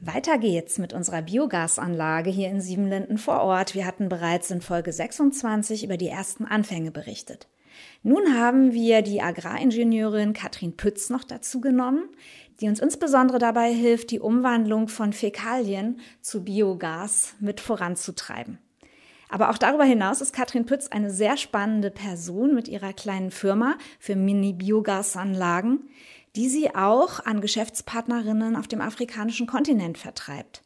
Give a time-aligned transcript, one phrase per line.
[0.00, 3.74] Weiter geht's mit unserer Biogasanlage hier in Siebenlinden vor Ort.
[3.74, 7.48] Wir hatten bereits in Folge 26 über die ersten Anfänge berichtet.
[8.04, 12.08] Nun haben wir die Agraringenieurin Katrin Pütz noch dazu genommen,
[12.60, 18.58] die uns insbesondere dabei hilft, die Umwandlung von Fäkalien zu Biogas mit voranzutreiben.
[19.28, 23.76] Aber auch darüber hinaus ist Katrin Pütz eine sehr spannende Person mit ihrer kleinen Firma
[23.98, 25.90] für Mini-Biogasanlagen,
[26.36, 30.62] die sie auch an Geschäftspartnerinnen auf dem afrikanischen Kontinent vertreibt.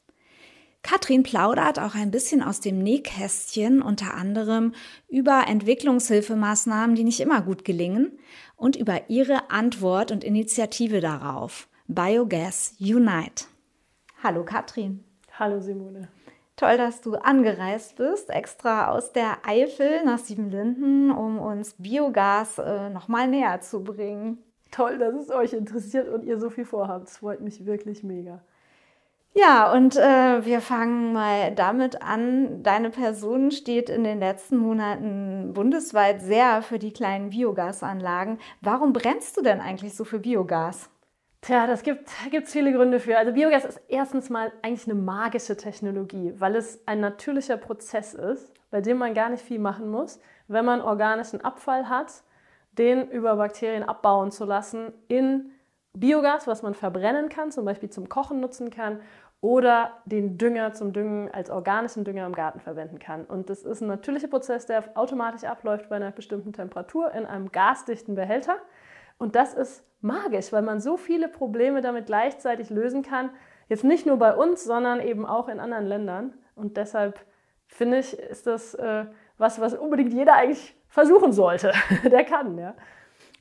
[0.83, 4.75] Katrin plaudert auch ein bisschen aus dem Nähkästchen, unter anderem
[5.09, 8.19] über Entwicklungshilfemaßnahmen, die nicht immer gut gelingen,
[8.57, 11.69] und über ihre Antwort und Initiative darauf.
[11.87, 13.45] Biogas Unite.
[14.23, 15.05] Hallo Katrin.
[15.39, 16.09] Hallo Simone.
[16.57, 22.91] Toll, dass du angereist bist, extra aus der Eifel nach Siebenlinden, um uns Biogas äh,
[22.91, 24.39] nochmal näher zu bringen.
[24.73, 27.07] Toll, dass es euch interessiert und ihr so viel vorhabt.
[27.07, 28.43] Das freut mich wirklich mega.
[29.35, 32.63] Ja, und äh, wir fangen mal damit an.
[32.63, 38.39] Deine Person steht in den letzten Monaten bundesweit sehr für die kleinen Biogasanlagen.
[38.61, 40.91] Warum brennst du denn eigentlich so für Biogas?
[41.41, 43.19] Tja, das gibt es viele Gründe für.
[43.19, 48.53] Also Biogas ist erstens mal eigentlich eine magische Technologie, weil es ein natürlicher Prozess ist,
[48.71, 50.21] bei dem man gar nicht viel machen muss.
[50.47, 52.23] Wenn man organischen Abfall hat,
[52.73, 55.51] den über Bakterien abbauen zu lassen in
[55.95, 59.01] Biogas, was man verbrennen kann, zum Beispiel zum Kochen nutzen kann
[59.43, 63.25] oder den Dünger zum Düngen als organischen Dünger im Garten verwenden kann.
[63.25, 67.51] Und das ist ein natürlicher Prozess, der automatisch abläuft bei einer bestimmten Temperatur in einem
[67.51, 68.57] gasdichten Behälter.
[69.19, 73.31] Und das ist magisch, weil man so viele Probleme damit gleichzeitig lösen kann.
[73.69, 76.35] Jetzt nicht nur bei uns, sondern eben auch in anderen Ländern.
[76.55, 77.19] Und deshalb
[77.67, 79.07] finde ich, ist das äh,
[79.39, 81.73] was, was unbedingt jeder eigentlich versuchen sollte.
[82.05, 82.75] Der kann, ja.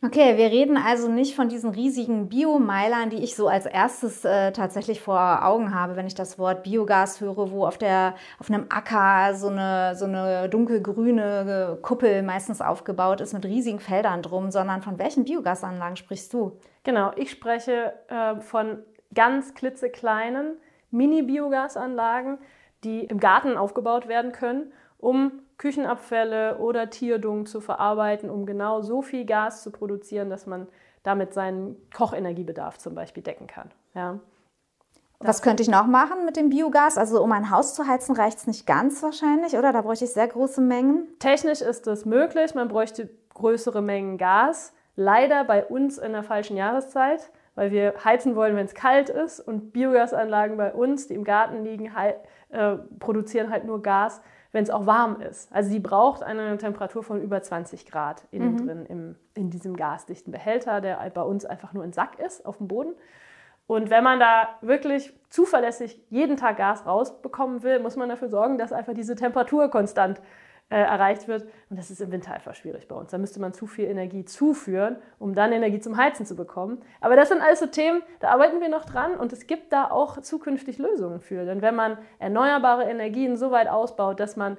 [0.03, 4.51] Okay, wir reden also nicht von diesen riesigen Biomeilern, die ich so als erstes äh,
[4.51, 8.65] tatsächlich vor Augen habe, wenn ich das Wort Biogas höre, wo auf, der, auf einem
[8.69, 14.81] Acker so eine, so eine dunkelgrüne Kuppel meistens aufgebaut ist mit riesigen Feldern drum, sondern
[14.81, 16.57] von welchen Biogasanlagen sprichst du?
[16.83, 18.79] Genau, ich spreche äh, von
[19.13, 20.57] ganz klitzekleinen
[20.89, 22.39] Mini-Biogasanlagen,
[22.83, 29.03] die im Garten aufgebaut werden können, um Küchenabfälle oder Tierdung zu verarbeiten, um genau so
[29.03, 30.67] viel Gas zu produzieren, dass man
[31.03, 33.69] damit seinen Kochenergiebedarf zum Beispiel decken kann.
[33.93, 34.17] Ja.
[35.19, 36.97] Was könnte ich noch machen mit dem Biogas?
[36.97, 39.71] Also um ein Haus zu heizen, reicht es nicht ganz wahrscheinlich, oder?
[39.71, 41.07] Da bräuchte ich sehr große Mengen.
[41.19, 42.55] Technisch ist das möglich.
[42.55, 44.73] Man bräuchte größere Mengen Gas.
[44.95, 49.39] Leider bei uns in der falschen Jahreszeit, weil wir heizen wollen, wenn es kalt ist.
[49.39, 52.15] Und Biogasanlagen bei uns, die im Garten liegen, halt,
[52.49, 55.51] äh, produzieren halt nur Gas, wenn es auch warm ist.
[55.53, 58.65] Also sie braucht eine Temperatur von über 20 Grad innen mhm.
[58.65, 62.57] drin im, in diesem gasdichten Behälter, der bei uns einfach nur ein Sack ist auf
[62.57, 62.93] dem Boden.
[63.67, 68.57] Und wenn man da wirklich zuverlässig jeden Tag Gas rausbekommen will, muss man dafür sorgen,
[68.57, 70.21] dass einfach diese Temperatur konstant
[70.71, 71.43] äh, erreicht wird.
[71.69, 73.11] Und das ist im Winter einfach schwierig bei uns.
[73.11, 76.81] Da müsste man zu viel Energie zuführen, um dann Energie zum Heizen zu bekommen.
[77.01, 79.91] Aber das sind alles so Themen, da arbeiten wir noch dran und es gibt da
[79.91, 81.45] auch zukünftig Lösungen für.
[81.45, 84.57] Denn wenn man erneuerbare Energien so weit ausbaut, dass man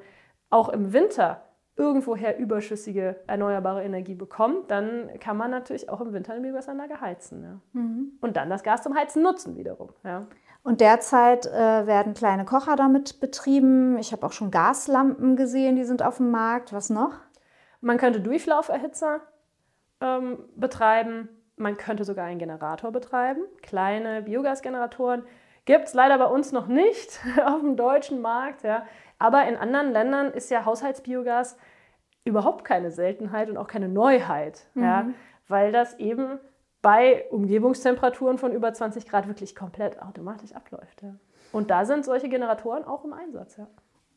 [0.50, 1.40] auch im Winter
[1.76, 7.42] irgendwoher überschüssige erneuerbare Energie bekommt, dann kann man natürlich auch im Winter eine Biogasanlage heizen.
[7.42, 7.60] Ja.
[7.72, 8.12] Mhm.
[8.20, 9.88] Und dann das Gas zum Heizen nutzen wiederum.
[10.04, 10.26] Ja.
[10.62, 13.98] Und derzeit äh, werden kleine Kocher damit betrieben.
[13.98, 16.72] Ich habe auch schon Gaslampen gesehen, die sind auf dem Markt.
[16.72, 17.14] Was noch?
[17.80, 19.20] Man könnte Durchlauferhitzer
[20.00, 21.28] ähm, betreiben.
[21.56, 23.42] Man könnte sogar einen Generator betreiben.
[23.62, 25.24] Kleine Biogasgeneratoren
[25.64, 28.62] gibt es leider bei uns noch nicht auf dem deutschen Markt.
[28.62, 28.86] Ja.
[29.18, 31.56] Aber in anderen Ländern ist ja Haushaltsbiogas
[32.24, 34.66] überhaupt keine Seltenheit und auch keine Neuheit.
[34.74, 34.82] Mhm.
[34.82, 35.06] Ja,
[35.48, 36.38] weil das eben
[36.82, 41.02] bei Umgebungstemperaturen von über 20 Grad wirklich komplett automatisch abläuft.
[41.02, 41.14] Ja.
[41.52, 43.56] Und da sind solche Generatoren auch im Einsatz.
[43.56, 43.68] Ja.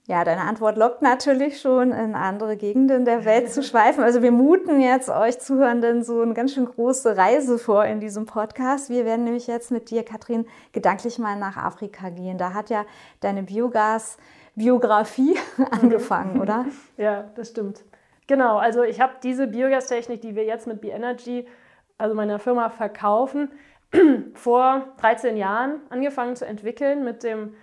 [0.07, 4.03] Ja, deine Antwort lockt natürlich schon in andere Gegenden der Welt zu schweifen.
[4.03, 8.27] Also wir muten jetzt euch Zuhörenden so eine ganz schön große Reise vor in diesem
[8.27, 8.91] Podcast.
[8.91, 12.37] Wir werden nämlich jetzt mit dir, Katrin, gedanklich mal nach Afrika gehen.
[12.37, 12.85] Da hat ja
[13.21, 15.37] deine Biogas-Biografie
[15.71, 16.67] angefangen, oder?
[16.97, 17.83] Ja, das stimmt.
[18.27, 21.47] Genau, also ich habe diese Biogastechnik, die wir jetzt mit B-Energy
[21.97, 23.51] also meiner Firma verkaufen,
[24.33, 27.55] vor 13 Jahren angefangen zu entwickeln mit dem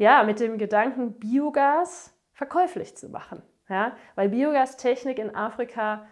[0.00, 3.42] ja, mit dem Gedanken, Biogas verkäuflich zu machen.
[3.68, 3.92] Ja?
[4.14, 6.06] Weil Biogastechnik in Afrika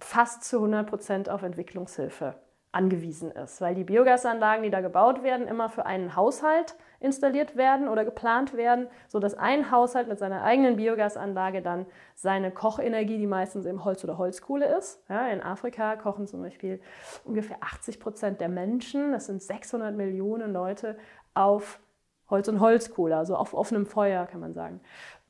[0.00, 2.34] fast zu 100 Prozent auf Entwicklungshilfe
[2.72, 7.88] angewiesen ist, weil die Biogasanlagen, die da gebaut werden, immer für einen Haushalt installiert werden
[7.88, 13.64] oder geplant werden, sodass ein Haushalt mit seiner eigenen Biogasanlage dann seine Kochenergie, die meistens
[13.64, 15.02] eben Holz oder Holzkohle ist.
[15.08, 16.80] Ja, in Afrika kochen zum Beispiel
[17.24, 20.98] ungefähr 80 Prozent der Menschen, das sind 600 Millionen Leute,
[21.32, 21.80] auf
[22.28, 24.80] Holz und Holzkohle, also auf offenem Feuer kann man sagen.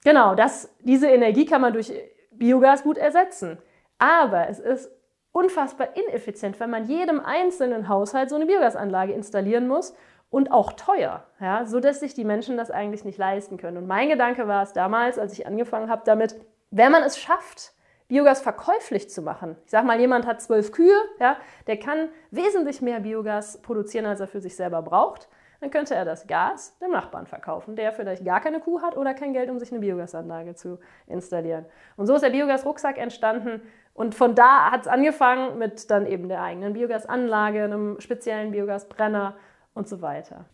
[0.04, 1.92] Genau, das, diese Energie kann man durch
[2.32, 3.58] Biogas gut ersetzen.
[3.98, 4.90] Aber es ist
[5.32, 9.94] unfassbar ineffizient, wenn man jedem einzelnen Haushalt so eine Biogasanlage installieren muss
[10.30, 13.76] und auch teuer, ja, sodass sich die Menschen das eigentlich nicht leisten können.
[13.76, 16.36] Und mein Gedanke war es damals, als ich angefangen habe damit,
[16.70, 17.72] wenn man es schafft,
[18.08, 19.56] Biogas verkäuflich zu machen.
[19.64, 21.36] Ich sage mal, jemand hat zwölf Kühe, ja,
[21.66, 25.28] der kann wesentlich mehr Biogas produzieren, als er für sich selber braucht
[25.60, 29.14] dann könnte er das Gas dem Nachbarn verkaufen, der vielleicht gar keine Kuh hat oder
[29.14, 31.66] kein Geld, um sich eine Biogasanlage zu installieren.
[31.96, 33.62] Und so ist der Biogas-Rucksack entstanden.
[33.92, 39.36] Und von da hat es angefangen mit dann eben der eigenen Biogasanlage, einem speziellen Biogasbrenner
[39.74, 40.46] und so weiter.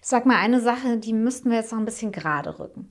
[0.00, 2.90] Sag mal eine Sache, die müssten wir jetzt noch ein bisschen gerade rücken.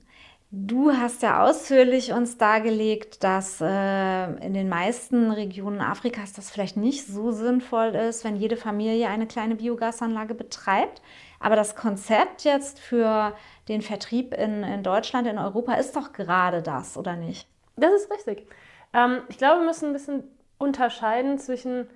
[0.52, 6.76] Du hast ja ausführlich uns dargelegt, dass äh, in den meisten Regionen Afrikas das vielleicht
[6.76, 11.02] nicht so sinnvoll ist, wenn jede Familie eine kleine Biogasanlage betreibt.
[11.38, 13.32] Aber das Konzept jetzt für
[13.68, 17.48] den Vertrieb in, in Deutschland, in Europa ist doch gerade das, oder nicht?
[17.76, 18.48] Das ist richtig.
[18.92, 20.24] Ähm, ich glaube, wir müssen ein bisschen
[20.58, 21.86] unterscheiden zwischen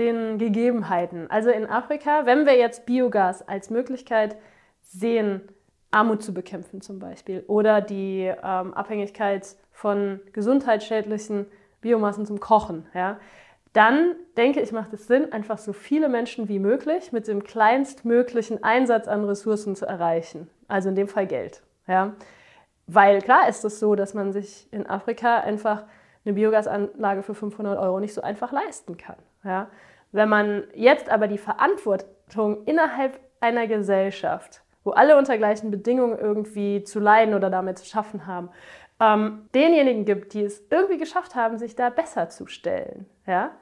[0.00, 1.30] den Gegebenheiten.
[1.30, 4.36] Also in Afrika, wenn wir jetzt Biogas als Möglichkeit
[4.82, 5.42] sehen,
[5.92, 11.46] Armut zu bekämpfen zum Beispiel oder die ähm, Abhängigkeit von gesundheitsschädlichen
[11.80, 13.18] Biomassen zum Kochen, ja,
[13.72, 18.64] dann denke ich, macht es Sinn, einfach so viele Menschen wie möglich mit dem kleinstmöglichen
[18.64, 20.50] Einsatz an Ressourcen zu erreichen.
[20.66, 21.62] Also in dem Fall Geld.
[21.86, 22.14] Ja?
[22.88, 25.84] Weil klar ist es so, dass man sich in Afrika einfach
[26.24, 29.16] eine Biogasanlage für 500 Euro nicht so einfach leisten kann.
[29.44, 29.68] Ja?
[30.12, 36.82] Wenn man jetzt aber die Verantwortung innerhalb einer Gesellschaft, wo alle unter gleichen Bedingungen irgendwie
[36.84, 38.50] zu leiden oder damit zu schaffen haben,
[39.00, 43.52] ähm, denjenigen gibt, die es irgendwie geschafft haben, sich da besser zu stellen, ja,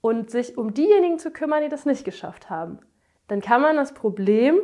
[0.00, 2.80] und sich um diejenigen zu kümmern, die das nicht geschafft haben,
[3.28, 4.58] dann kann man das Problem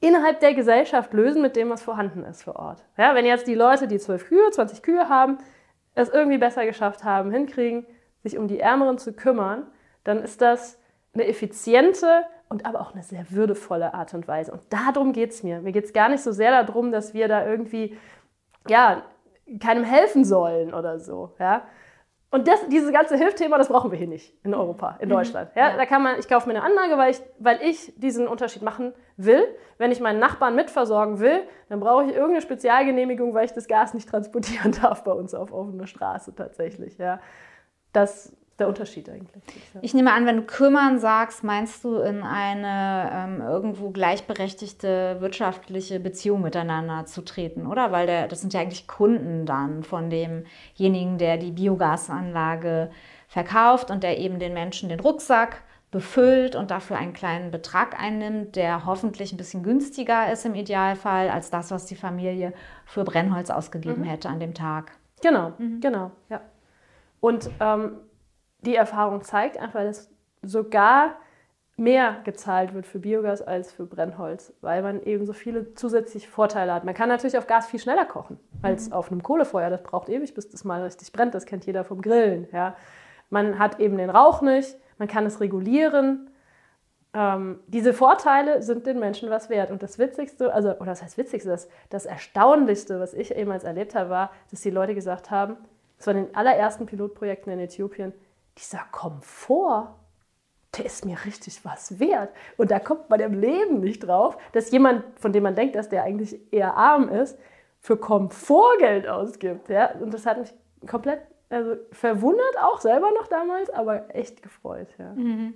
[0.00, 2.84] innerhalb der Gesellschaft lösen mit dem, was vorhanden ist vor Ort.
[2.96, 5.38] Ja, wenn jetzt die Leute, die zwölf Kühe, 20 Kühe haben,
[5.94, 7.86] es irgendwie besser geschafft haben, hinkriegen,
[8.22, 9.66] sich um die Ärmeren zu kümmern,
[10.06, 10.78] dann ist das
[11.14, 14.52] eine effiziente und aber auch eine sehr würdevolle Art und Weise.
[14.52, 15.60] Und darum geht es mir.
[15.60, 17.98] Mir geht es gar nicht so sehr darum, dass wir da irgendwie
[18.68, 19.02] ja,
[19.60, 21.34] keinem helfen sollen oder so.
[21.40, 21.62] Ja?
[22.30, 25.14] Und das, dieses ganze Hilfthema, das brauchen wir hier nicht in Europa, in mhm.
[25.14, 25.50] Deutschland.
[25.56, 25.76] Ja, ja.
[25.76, 28.92] Da kann man, ich kaufe mir eine Anlage, weil ich, weil ich diesen Unterschied machen
[29.16, 29.42] will.
[29.78, 33.94] Wenn ich meinen Nachbarn mitversorgen will, dann brauche ich irgendeine Spezialgenehmigung, weil ich das Gas
[33.94, 36.98] nicht transportieren darf bei uns auf offener Straße tatsächlich.
[36.98, 37.20] Ja.
[37.92, 39.42] Das der Unterschied eigentlich.
[39.82, 46.00] Ich nehme an, wenn du kümmern sagst, meinst du in eine ähm, irgendwo gleichberechtigte wirtschaftliche
[46.00, 47.92] Beziehung miteinander zu treten, oder?
[47.92, 52.90] Weil der, das sind ja eigentlich Kunden dann von demjenigen, der die Biogasanlage
[53.28, 58.56] verkauft und der eben den Menschen den Rucksack befüllt und dafür einen kleinen Betrag einnimmt,
[58.56, 62.52] der hoffentlich ein bisschen günstiger ist im Idealfall als das, was die Familie
[62.84, 64.06] für Brennholz ausgegeben mhm.
[64.06, 64.92] hätte an dem Tag.
[65.22, 65.80] Genau, mhm.
[65.80, 66.40] genau, ja.
[67.20, 67.92] Und ähm,
[68.60, 70.10] die Erfahrung zeigt einfach, dass
[70.42, 71.16] sogar
[71.76, 76.72] mehr gezahlt wird für Biogas als für Brennholz, weil man eben so viele zusätzliche Vorteile
[76.72, 76.84] hat.
[76.84, 78.92] Man kann natürlich auf Gas viel schneller kochen als mhm.
[78.94, 79.68] auf einem Kohlefeuer.
[79.68, 81.34] Das braucht ewig, bis das mal richtig brennt.
[81.34, 82.48] Das kennt jeder vom Grillen.
[82.52, 82.76] Ja.
[83.28, 86.30] Man hat eben den Rauch nicht, man kann es regulieren.
[87.12, 89.70] Ähm, diese Vorteile sind den Menschen was wert.
[89.70, 93.94] Und das Witzigste, also, oder das heißt Witzigste, das, das Erstaunlichste, was ich jemals erlebt
[93.94, 95.56] habe, war, dass die Leute gesagt haben,
[95.98, 98.12] das war in den allerersten Pilotprojekten in Äthiopien,
[98.58, 99.94] dieser Komfort,
[100.76, 102.30] der ist mir richtig was wert.
[102.56, 105.88] Und da kommt man im Leben nicht drauf, dass jemand, von dem man denkt, dass
[105.88, 107.38] der eigentlich eher arm ist,
[107.80, 109.68] für Komfort Geld ausgibt.
[109.68, 109.92] Ja?
[109.92, 110.52] Und das hat mich
[110.86, 114.88] komplett also verwundert, auch selber noch damals, aber echt gefreut.
[114.98, 115.12] Ja.
[115.12, 115.54] Mhm.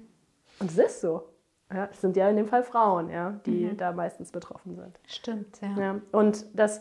[0.60, 1.26] Und es ist so.
[1.72, 3.76] Ja, es sind ja in dem Fall Frauen, ja, die mhm.
[3.76, 4.98] da meistens betroffen sind.
[5.06, 5.68] Stimmt, ja.
[5.78, 6.00] ja.
[6.10, 6.80] Und das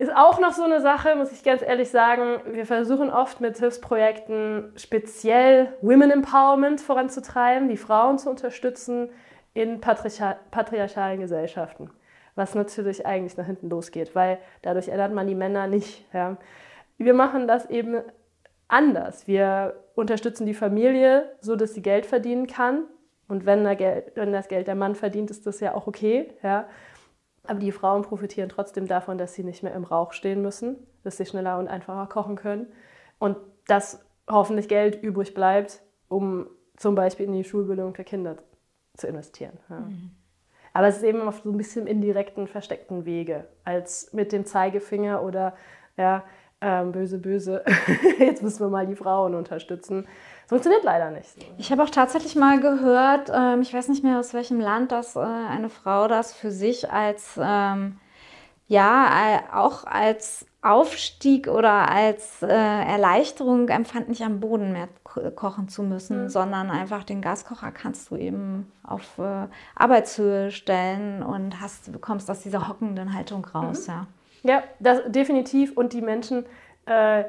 [0.00, 2.40] ist auch noch so eine Sache, muss ich ganz ehrlich sagen.
[2.54, 9.10] Wir versuchen oft mit Hilfsprojekten speziell Women Empowerment voranzutreiben, die Frauen zu unterstützen
[9.52, 11.90] in patriarchalen Gesellschaften.
[12.34, 16.06] Was natürlich eigentlich nach hinten losgeht, weil dadurch ändert man die Männer nicht.
[16.14, 16.38] Ja.
[16.96, 18.00] Wir machen das eben
[18.68, 19.28] anders.
[19.28, 22.84] Wir unterstützen die Familie, so dass sie Geld verdienen kann.
[23.28, 26.32] Und wenn, wenn das Geld der Mann verdient, ist das ja auch okay.
[26.42, 26.68] Ja.
[27.50, 31.16] Aber die Frauen profitieren trotzdem davon, dass sie nicht mehr im Rauch stehen müssen, dass
[31.16, 32.68] sie schneller und einfacher kochen können
[33.18, 38.36] und dass hoffentlich Geld übrig bleibt, um zum Beispiel in die Schulbildung der Kinder
[38.96, 39.58] zu investieren.
[39.68, 39.80] Ja.
[39.80, 40.12] Mhm.
[40.74, 45.24] Aber es ist eben auf so ein bisschen indirekten, versteckten Wege, als mit dem Zeigefinger
[45.24, 45.56] oder
[45.96, 46.22] ja,
[46.60, 47.64] ähm, böse, böse,
[48.20, 50.06] jetzt müssen wir mal die Frauen unterstützen.
[50.50, 51.30] Funktioniert leider nicht.
[51.58, 55.14] Ich habe auch tatsächlich mal gehört, ähm, ich weiß nicht mehr aus welchem Land, dass
[55.14, 58.00] äh, eine Frau das für sich als, ähm,
[58.66, 64.88] ja, äh, auch als Aufstieg oder als äh, Erleichterung empfand, nicht am Boden mehr
[65.36, 66.28] kochen zu müssen, mhm.
[66.28, 72.40] sondern einfach den Gaskocher kannst du eben auf äh, Arbeitshöhe stellen und hast, bekommst aus
[72.40, 73.86] dieser hockenden Haltung raus.
[73.86, 73.94] Mhm.
[74.42, 75.76] Ja, ja das, definitiv.
[75.76, 76.44] Und die Menschen
[76.86, 77.22] äh,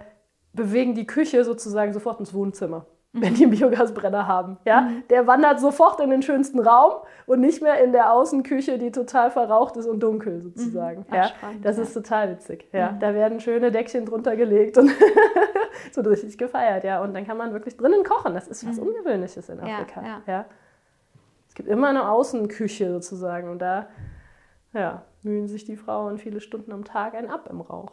[0.54, 4.58] bewegen die Küche sozusagen sofort ins Wohnzimmer wenn die einen Biogasbrenner haben.
[4.66, 4.82] Ja?
[4.82, 5.04] Mhm.
[5.10, 9.32] Der wandert sofort in den schönsten Raum und nicht mehr in der Außenküche, die total
[9.32, 11.06] verraucht ist und dunkel sozusagen.
[11.10, 11.16] Mhm.
[11.16, 11.28] Ja?
[11.28, 11.84] Spannend, das ja.
[11.84, 12.70] ist total witzig.
[12.72, 12.92] Ja?
[12.92, 13.00] Mhm.
[13.00, 14.92] Da werden schöne Deckchen drunter gelegt und
[15.92, 16.86] so richtig gefeiert.
[16.86, 17.02] Ja?
[17.02, 18.34] Und dann kann man wirklich drinnen kochen.
[18.34, 18.88] Das ist was mhm.
[18.88, 20.02] Ungewöhnliches in Afrika.
[20.02, 20.46] Ja, ja.
[21.50, 23.88] Es gibt immer eine Außenküche sozusagen und da
[24.74, 27.92] ja, mühen sich die Frauen viele Stunden am Tag ein ab im Rauch.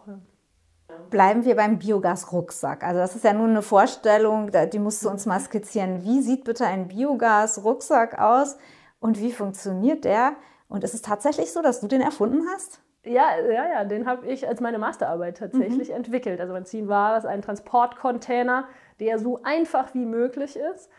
[1.10, 2.82] Bleiben wir beim Biogas-Rucksack.
[2.82, 6.02] Also das ist ja nun eine Vorstellung, die musst du uns mal skizzieren.
[6.02, 8.56] Wie sieht bitte ein Biogas-Rucksack aus
[9.00, 10.32] und wie funktioniert der?
[10.68, 12.80] Und ist es tatsächlich so, dass du den erfunden hast?
[13.04, 15.96] Ja, ja, ja, den habe ich als meine Masterarbeit tatsächlich mhm.
[15.96, 16.40] entwickelt.
[16.40, 18.66] Also mein Ziel war es, ein Transportcontainer,
[19.00, 20.90] der so einfach wie möglich ist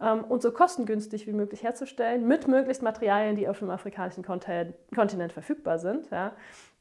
[0.00, 5.32] ähm, und so kostengünstig wie möglich herzustellen, mit möglichst Materialien, die auf dem afrikanischen Kontinent
[5.32, 6.32] verfügbar sind, ja,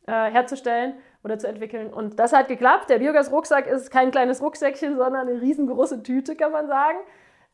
[0.05, 1.93] äh, herzustellen oder zu entwickeln.
[1.93, 2.89] Und das hat geklappt.
[2.89, 6.97] Der Biogas-Rucksack ist kein kleines Rucksäckchen, sondern eine riesengroße Tüte, kann man sagen.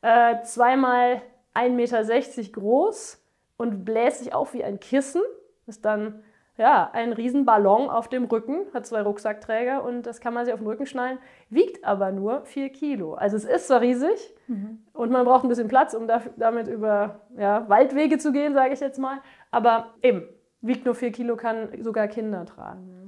[0.02, 1.22] Äh, zweimal
[1.54, 3.24] 1,60 Meter groß
[3.58, 5.22] und bläst sich auf wie ein Kissen.
[5.68, 6.24] Ist dann
[6.60, 10.60] ja, ein Riesenballon auf dem Rücken, hat zwei Rucksackträger und das kann man sich auf
[10.60, 11.18] den Rücken schnallen,
[11.50, 13.14] wiegt aber nur 4 Kilo.
[13.14, 14.84] Also es ist zwar riesig mhm.
[14.92, 18.82] und man braucht ein bisschen Platz, um damit über ja, Waldwege zu gehen, sage ich
[18.82, 19.22] jetzt mal,
[19.52, 20.28] aber eben,
[20.60, 22.99] wiegt nur 4 Kilo, kann sogar Kinder tragen.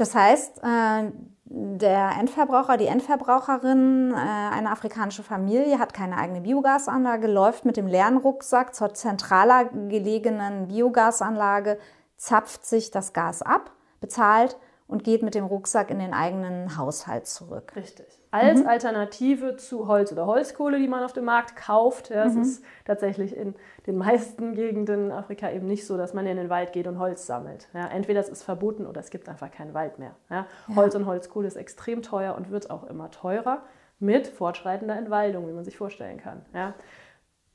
[0.00, 1.12] Das heißt, äh,
[1.44, 7.86] der Endverbraucher, die Endverbraucherin, äh, eine afrikanische Familie hat keine eigene Biogasanlage, läuft mit dem
[7.86, 11.78] leeren Rucksack zur zentraler gelegenen Biogasanlage,
[12.16, 14.56] zapft sich das Gas ab, bezahlt
[14.90, 17.72] und geht mit dem Rucksack in den eigenen Haushalt zurück.
[17.76, 18.68] Richtig als mhm.
[18.68, 22.10] Alternative zu Holz oder Holzkohle, die man auf dem Markt kauft.
[22.10, 22.42] Ja, es mhm.
[22.42, 23.54] ist tatsächlich in
[23.86, 26.98] den meisten Gegenden in Afrika eben nicht so, dass man in den Wald geht und
[26.98, 27.68] Holz sammelt.
[27.74, 30.14] Ja, entweder es ist verboten oder es gibt einfach keinen Wald mehr.
[30.30, 30.46] Ja.
[30.74, 33.62] Holz und Holzkohle ist extrem teuer und wird auch immer teurer
[33.98, 36.42] mit fortschreitender Entwaldung, wie man sich vorstellen kann.
[36.54, 36.74] Ja.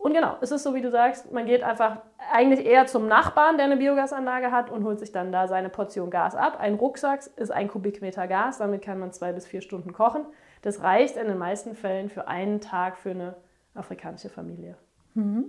[0.06, 1.98] Und genau, es ist so, wie du sagst, man geht einfach
[2.32, 6.12] eigentlich eher zum Nachbarn, der eine Biogasanlage hat und holt sich dann da seine Portion
[6.12, 6.60] Gas ab.
[6.60, 10.28] Ein Rucksack ist ein Kubikmeter Gas, damit kann man zwei bis vier Stunden kochen.
[10.62, 13.36] Das reicht in den meisten Fällen für einen Tag für eine
[13.74, 14.78] afrikanische Familie.
[15.16, 15.46] Mhm.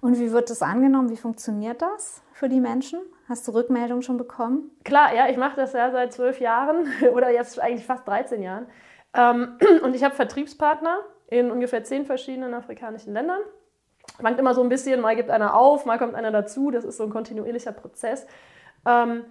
[0.00, 1.10] Und wie wird das angenommen?
[1.10, 3.00] Wie funktioniert das für die Menschen?
[3.28, 4.70] Hast du Rückmeldungen schon bekommen?
[4.84, 8.66] Klar, ja, ich mache das ja seit zwölf Jahren oder jetzt eigentlich fast 13 Jahren.
[9.14, 13.40] Ähm, und ich habe Vertriebspartner in ungefähr zehn verschiedenen afrikanischen Ländern.
[14.22, 16.70] Wankt immer so ein bisschen, mal gibt einer auf, mal kommt einer dazu.
[16.70, 18.26] Das ist so ein kontinuierlicher Prozess.
[18.86, 19.24] Ähm,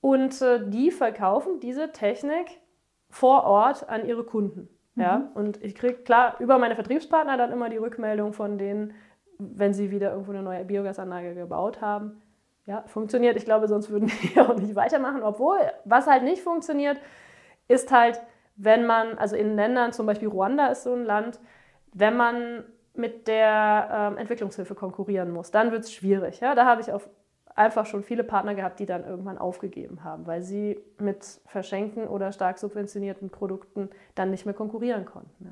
[0.00, 2.60] und äh, die verkaufen diese Technik
[3.08, 4.68] vor Ort an ihre Kunden.
[4.94, 5.02] Mhm.
[5.02, 5.30] Ja?
[5.34, 8.94] Und ich kriege klar über meine Vertriebspartner dann immer die Rückmeldung von denen,
[9.38, 12.22] wenn sie wieder irgendwo eine neue Biogasanlage gebaut haben.
[12.66, 13.36] Ja, funktioniert.
[13.36, 15.22] Ich glaube, sonst würden die auch nicht weitermachen.
[15.22, 16.98] Obwohl, was halt nicht funktioniert,
[17.68, 18.20] ist halt,
[18.56, 21.40] wenn man, also in Ländern, zum Beispiel Ruanda ist so ein Land,
[21.92, 26.40] wenn man mit der ähm, Entwicklungshilfe konkurrieren muss, dann wird es schwierig.
[26.40, 26.54] Ja?
[26.54, 27.08] Da habe ich auf
[27.54, 32.32] einfach schon viele Partner gehabt, die dann irgendwann aufgegeben haben, weil sie mit verschenkten oder
[32.32, 35.44] stark subventionierten Produkten dann nicht mehr konkurrieren konnten.
[35.44, 35.50] Ja.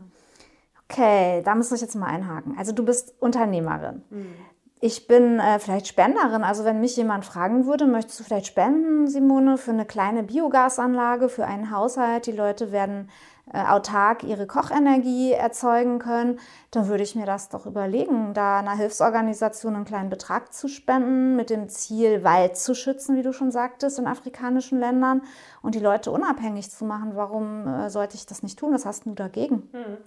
[0.89, 2.57] Okay, da muss ich jetzt mal einhaken.
[2.59, 4.03] Also du bist Unternehmerin.
[4.11, 4.35] Mhm.
[4.83, 6.43] Ich bin äh, vielleicht Spenderin.
[6.43, 11.29] Also wenn mich jemand fragen würde, möchtest du vielleicht spenden, Simone, für eine kleine Biogasanlage,
[11.29, 12.27] für einen Haushalt?
[12.27, 13.11] Die Leute werden
[13.53, 16.39] autark ihre Kochenergie erzeugen können,
[16.71, 21.37] dann würde ich mir das doch überlegen, da einer Hilfsorganisation einen kleinen Betrag zu spenden,
[21.37, 25.23] mit dem Ziel, Wald zu schützen, wie du schon sagtest, in afrikanischen Ländern
[25.63, 27.17] und die Leute unabhängig zu machen.
[27.17, 28.73] Warum äh, sollte ich das nicht tun?
[28.73, 29.69] Was hast du dagegen?
[29.73, 29.99] Hm.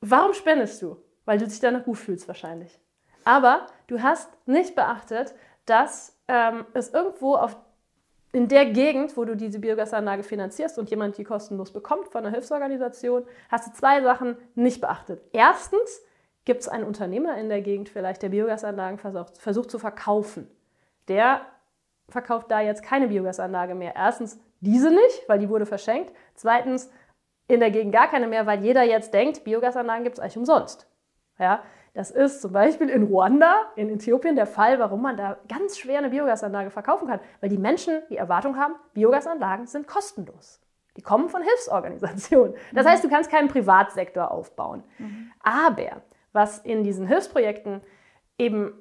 [0.00, 0.96] Warum spendest du?
[1.24, 2.78] Weil du dich danach gut fühlst wahrscheinlich.
[3.24, 7.56] Aber du hast nicht beachtet, dass ähm, es irgendwo auf
[8.36, 12.34] in der Gegend, wo du diese Biogasanlage finanzierst und jemand die kostenlos bekommt von einer
[12.34, 15.22] Hilfsorganisation, hast du zwei Sachen nicht beachtet.
[15.32, 16.02] Erstens
[16.44, 20.50] gibt es einen Unternehmer in der Gegend vielleicht, der Biogasanlagen versucht, versucht zu verkaufen.
[21.08, 21.46] Der
[22.10, 23.94] verkauft da jetzt keine Biogasanlage mehr.
[23.96, 26.12] Erstens diese nicht, weil die wurde verschenkt.
[26.34, 26.90] Zweitens
[27.48, 30.86] in der Gegend gar keine mehr, weil jeder jetzt denkt, Biogasanlagen gibt es eigentlich umsonst.
[31.38, 31.62] Ja,
[31.96, 35.96] das ist zum Beispiel in Ruanda, in Äthiopien der Fall, warum man da ganz schwer
[35.96, 37.20] eine Biogasanlage verkaufen kann.
[37.40, 40.60] Weil die Menschen die Erwartung haben, Biogasanlagen sind kostenlos.
[40.98, 42.54] Die kommen von Hilfsorganisationen.
[42.74, 42.90] Das mhm.
[42.90, 44.84] heißt, du kannst keinen Privatsektor aufbauen.
[44.98, 45.32] Mhm.
[45.40, 46.02] Aber
[46.34, 47.80] was in diesen Hilfsprojekten
[48.36, 48.74] eben,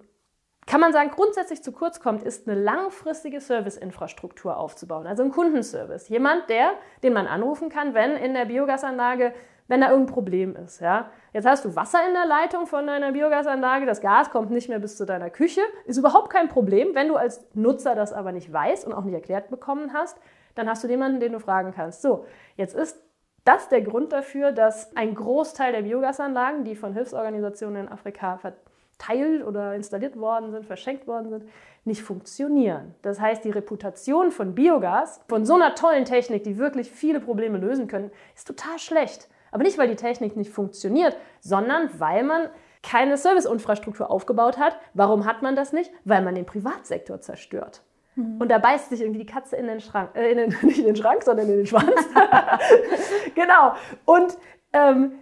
[0.68, 5.08] kann man sagen, grundsätzlich zu kurz kommt, ist eine langfristige Serviceinfrastruktur aufzubauen.
[5.08, 6.10] Also ein Kundenservice.
[6.10, 9.34] Jemand, der, den man anrufen kann, wenn in der Biogasanlage
[9.68, 10.80] wenn da irgendein Problem ist.
[10.80, 11.10] Ja?
[11.34, 14.80] Jetzt hast du Wasser in der Leitung von deiner Biogasanlage, das Gas kommt nicht mehr
[14.80, 16.90] bis zu deiner Küche, ist überhaupt kein Problem.
[16.94, 20.18] Wenn du als Nutzer das aber nicht weißt und auch nicht erklärt bekommen hast,
[20.54, 22.02] dann hast du jemanden, den du fragen kannst.
[22.02, 23.02] So, jetzt ist
[23.44, 29.46] das der Grund dafür, dass ein Großteil der Biogasanlagen, die von Hilfsorganisationen in Afrika verteilt
[29.46, 31.50] oder installiert worden sind, verschenkt worden sind,
[31.84, 32.96] nicht funktionieren.
[33.04, 37.60] Das heißt, die Reputation von Biogas, von so einer tollen Technik, die wirklich viele Probleme
[37.60, 39.30] lösen können, ist total schlecht.
[39.56, 42.50] Aber nicht, weil die Technik nicht funktioniert, sondern weil man
[42.84, 44.78] keine Serviceinfrastruktur aufgebaut hat.
[44.94, 45.94] Warum hat man das nicht?
[46.04, 47.82] Weil man den Privatsektor zerstört.
[48.16, 48.42] Mhm.
[48.42, 50.88] Und da beißt sich irgendwie die Katze in den Schrank, äh, in den, nicht in
[50.88, 51.90] den Schrank, sondern in den Schwanz.
[53.36, 53.76] genau.
[54.04, 54.38] Und
[54.74, 55.14] ähm,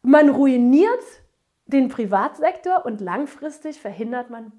[0.00, 1.04] man ruiniert
[1.66, 4.52] den Privatsektor und langfristig verhindert man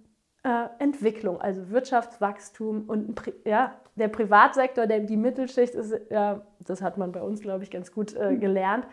[0.43, 6.97] äh, Entwicklung, also Wirtschaftswachstum und ja, der Privatsektor, der, die Mittelschicht ist, ja, das hat
[6.97, 8.87] man bei uns, glaube ich, ganz gut äh, gelernt.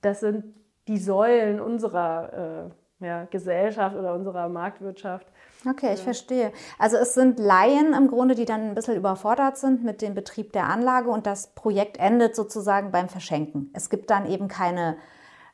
[0.00, 0.44] Das sind
[0.88, 2.70] die Säulen unserer
[3.00, 5.26] äh, ja, Gesellschaft oder unserer Marktwirtschaft.
[5.68, 6.52] Okay, ich verstehe.
[6.78, 10.52] Also es sind Laien im Grunde, die dann ein bisschen überfordert sind mit dem Betrieb
[10.52, 13.70] der Anlage und das Projekt endet sozusagen beim Verschenken.
[13.74, 14.96] Es gibt dann eben keine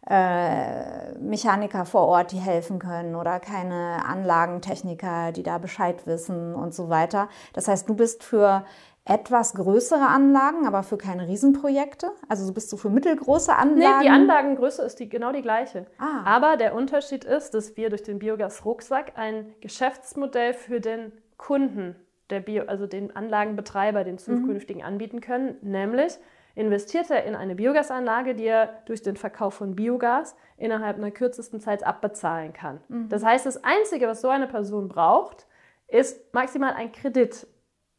[0.08, 6.74] äh, Mechaniker vor Ort, die helfen können oder keine Anlagentechniker, die da Bescheid wissen und
[6.74, 7.28] so weiter.
[7.52, 8.64] Das heißt, du bist für
[9.04, 12.12] etwas größere Anlagen, aber für keine Riesenprojekte?
[12.28, 13.98] Also bist du für mittelgroße Anlagen?
[13.98, 15.86] Nee, die Anlagengröße ist die, genau die gleiche.
[15.98, 16.22] Ah.
[16.24, 21.96] Aber der Unterschied ist, dass wir durch den Biogas-Rucksack ein Geschäftsmodell für den Kunden,
[22.30, 24.18] der Bio, also den Anlagenbetreiber, den mhm.
[24.18, 24.88] zukünftigen mhm.
[24.88, 26.18] anbieten können, nämlich
[26.54, 31.60] investiert er in eine Biogasanlage, die er durch den Verkauf von Biogas innerhalb einer kürzesten
[31.60, 32.80] Zeit abbezahlen kann.
[32.88, 33.08] Mhm.
[33.08, 35.46] Das heißt, das Einzige, was so eine Person braucht,
[35.88, 37.46] ist maximal ein Kredit.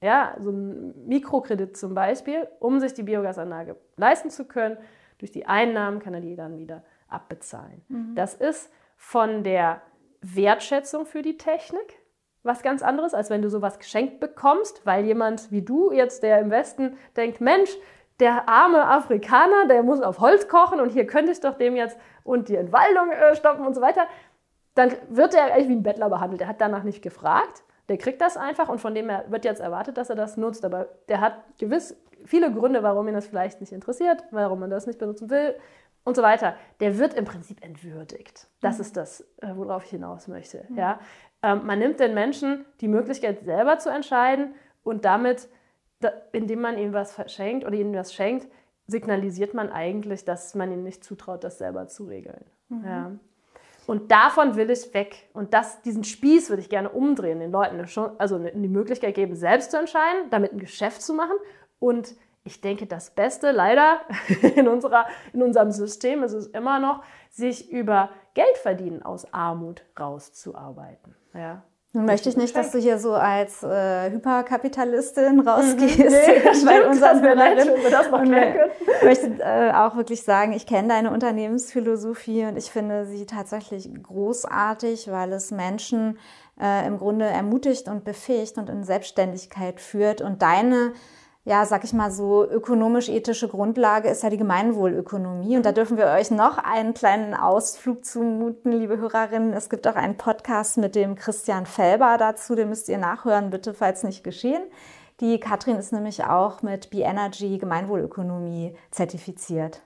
[0.01, 4.77] Ja, so ein Mikrokredit zum Beispiel, um sich die Biogasanlage leisten zu können.
[5.17, 7.83] Durch die Einnahmen kann er die dann wieder abbezahlen.
[7.87, 8.15] Mhm.
[8.15, 9.81] Das ist von der
[10.21, 12.03] Wertschätzung für die Technik
[12.43, 16.39] was ganz anderes, als wenn du sowas geschenkt bekommst, weil jemand wie du jetzt, der
[16.39, 17.75] im Westen denkt, Mensch,
[18.23, 21.99] der arme Afrikaner, der muss auf Holz kochen und hier könnte ich doch dem jetzt
[22.23, 24.07] und die Entwaldung äh, stoppen und so weiter,
[24.75, 26.41] dann wird er eigentlich wie ein Bettler behandelt.
[26.41, 29.59] Er hat danach nicht gefragt, der kriegt das einfach und von dem her wird jetzt
[29.59, 30.63] erwartet, dass er das nutzt.
[30.63, 34.87] Aber der hat gewiss viele Gründe, warum ihn das vielleicht nicht interessiert, warum man das
[34.87, 35.53] nicht benutzen will
[36.05, 36.55] und so weiter.
[36.79, 38.47] Der wird im Prinzip entwürdigt.
[38.61, 38.81] Das mhm.
[38.83, 40.63] ist das, äh, worauf ich hinaus möchte.
[40.69, 40.77] Mhm.
[40.77, 40.99] Ja?
[41.41, 44.55] Ähm, man nimmt den Menschen die Möglichkeit, selber zu entscheiden
[44.85, 45.49] und damit
[46.31, 48.47] indem man ihm was verschenkt oder ihnen was schenkt,
[48.87, 52.45] signalisiert man eigentlich, dass man ihnen nicht zutraut, das selber zu regeln.
[52.69, 52.85] Mhm.
[52.85, 53.11] Ja.
[53.85, 55.29] Und davon will ich weg.
[55.33, 59.35] Und das, diesen Spieß würde ich gerne umdrehen, den Leuten schon, also die Möglichkeit geben,
[59.35, 61.35] selbst zu entscheiden, damit ein Geschäft zu machen.
[61.79, 64.01] Und ich denke, das Beste leider
[64.55, 69.83] in, unserer, in unserem System ist es immer noch, sich über Geld verdienen aus Armut
[69.99, 71.15] rauszuarbeiten.
[71.33, 71.63] Ja.
[71.95, 76.05] Nun möchte ich nicht, dass du hier so als äh, Hyperkapitalistin rausgehst, mhm.
[76.05, 77.75] nee, bei unseren Hörerinnen.
[78.97, 83.91] Ich möchte äh, auch wirklich sagen, ich kenne deine Unternehmensphilosophie und ich finde sie tatsächlich
[84.01, 86.17] großartig, weil es Menschen
[86.59, 90.21] äh, im Grunde ermutigt und befähigt und in Selbstständigkeit führt.
[90.21, 90.93] Und deine
[91.45, 95.57] ja, sag ich mal so, ökonomisch-ethische Grundlage ist ja die Gemeinwohlökonomie.
[95.57, 99.51] Und da dürfen wir euch noch einen kleinen Ausflug zumuten, liebe Hörerinnen.
[99.51, 103.73] Es gibt auch einen Podcast mit dem Christian Felber dazu, den müsst ihr nachhören, bitte,
[103.73, 104.63] falls nicht geschehen.
[105.19, 109.81] Die Katrin ist nämlich auch mit B-Energy Gemeinwohlökonomie zertifiziert.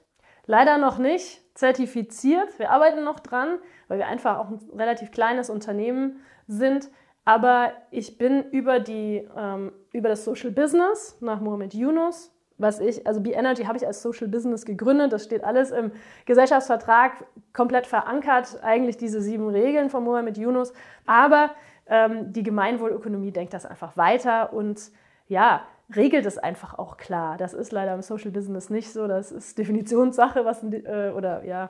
[0.46, 2.60] Leider noch nicht zertifiziert.
[2.60, 6.90] Wir arbeiten noch dran, weil wir einfach auch ein relativ kleines Unternehmen sind.
[7.26, 13.06] Aber ich bin über, die, ähm, über das Social Business nach Mohamed Yunus, was ich,
[13.06, 15.92] also B-Energy habe ich als Social Business gegründet, das steht alles im
[16.26, 20.74] Gesellschaftsvertrag komplett verankert, eigentlich diese sieben Regeln von Mohamed Yunus.
[21.06, 21.52] Aber
[21.88, 24.92] ähm, die Gemeinwohlökonomie denkt das einfach weiter und
[25.28, 25.62] ja,
[25.96, 27.38] regelt es einfach auch klar.
[27.38, 31.70] Das ist leider im Social Business nicht so, das ist Definitionssache, was, äh, oder ja,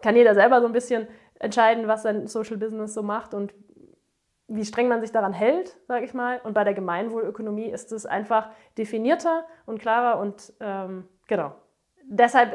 [0.00, 1.08] kann jeder selber so ein bisschen
[1.40, 3.52] entscheiden, was sein Social Business so macht und
[4.48, 6.40] wie streng man sich daran hält, sage ich mal.
[6.42, 11.54] Und bei der Gemeinwohlökonomie ist es einfach definierter und klarer und ähm, genau.
[12.04, 12.54] Deshalb,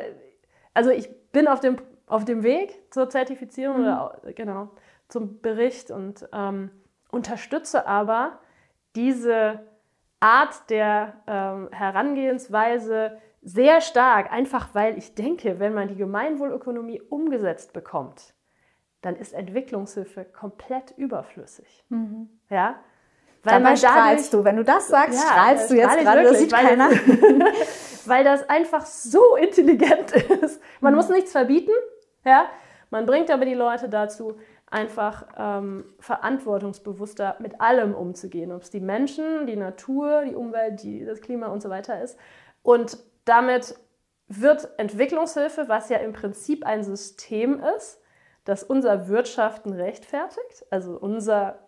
[0.74, 1.78] also ich bin auf dem,
[2.08, 3.88] auf dem Weg zur Zertifizierung mhm.
[3.88, 4.70] oder genau
[5.08, 6.72] zum Bericht und ähm,
[7.12, 8.40] unterstütze aber
[8.96, 9.60] diese
[10.20, 17.74] Art der ähm, Herangehensweise sehr stark, einfach weil ich denke, wenn man die Gemeinwohlökonomie umgesetzt
[17.74, 18.34] bekommt,
[19.04, 21.86] dann ist Entwicklungshilfe komplett überflüssig.
[21.90, 22.30] Mhm.
[22.50, 22.80] Ja?
[23.44, 24.44] Weil Dabei strahlst du.
[24.44, 26.90] Wenn du das sagst, ja, strahlst du jetzt gerade, das sieht keiner.
[28.06, 30.12] weil das einfach so intelligent
[30.42, 30.62] ist.
[30.80, 30.98] Man mhm.
[30.98, 31.72] muss nichts verbieten,
[32.26, 32.48] ja?
[32.90, 34.38] man bringt aber die Leute dazu,
[34.68, 41.06] einfach ähm, verantwortungsbewusster mit allem umzugehen, ob es die Menschen, die Natur, die Umwelt, die,
[41.06, 42.18] das Klima und so weiter ist.
[42.64, 43.76] Und damit
[44.28, 48.00] wird Entwicklungshilfe, was ja im Prinzip ein System ist,
[48.46, 51.60] das unser Wirtschaften rechtfertigt, also unser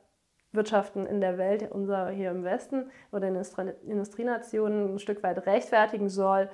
[0.52, 3.36] Wirtschaften in der Welt, unser hier im Westen oder in
[3.88, 6.50] Industrienationen ein Stück weit rechtfertigen soll.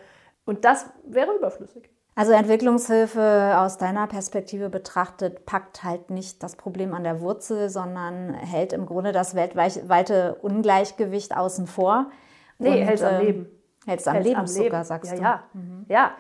[0.45, 1.89] Und das wäre überflüssig.
[2.13, 8.33] Also Entwicklungshilfe aus deiner Perspektive betrachtet packt halt nicht das Problem an der Wurzel, sondern
[8.33, 12.11] hält im Grunde das weltweite Ungleichgewicht außen vor.
[12.59, 13.49] Nee, hält es am ähm, Leben.
[13.85, 15.23] Hält es am Leben sogar, sagst ja, du.
[15.23, 15.85] Ja, mhm.
[15.87, 16.11] ja.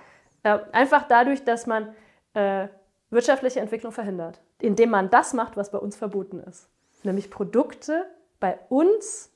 [0.43, 1.93] Äh, einfach dadurch, dass man
[2.33, 2.67] äh,
[3.11, 6.69] wirtschaftliche Entwicklung verhindert, indem man das macht, was bei uns verboten ist.
[7.03, 8.05] Nämlich Produkte
[8.39, 9.31] bei uns,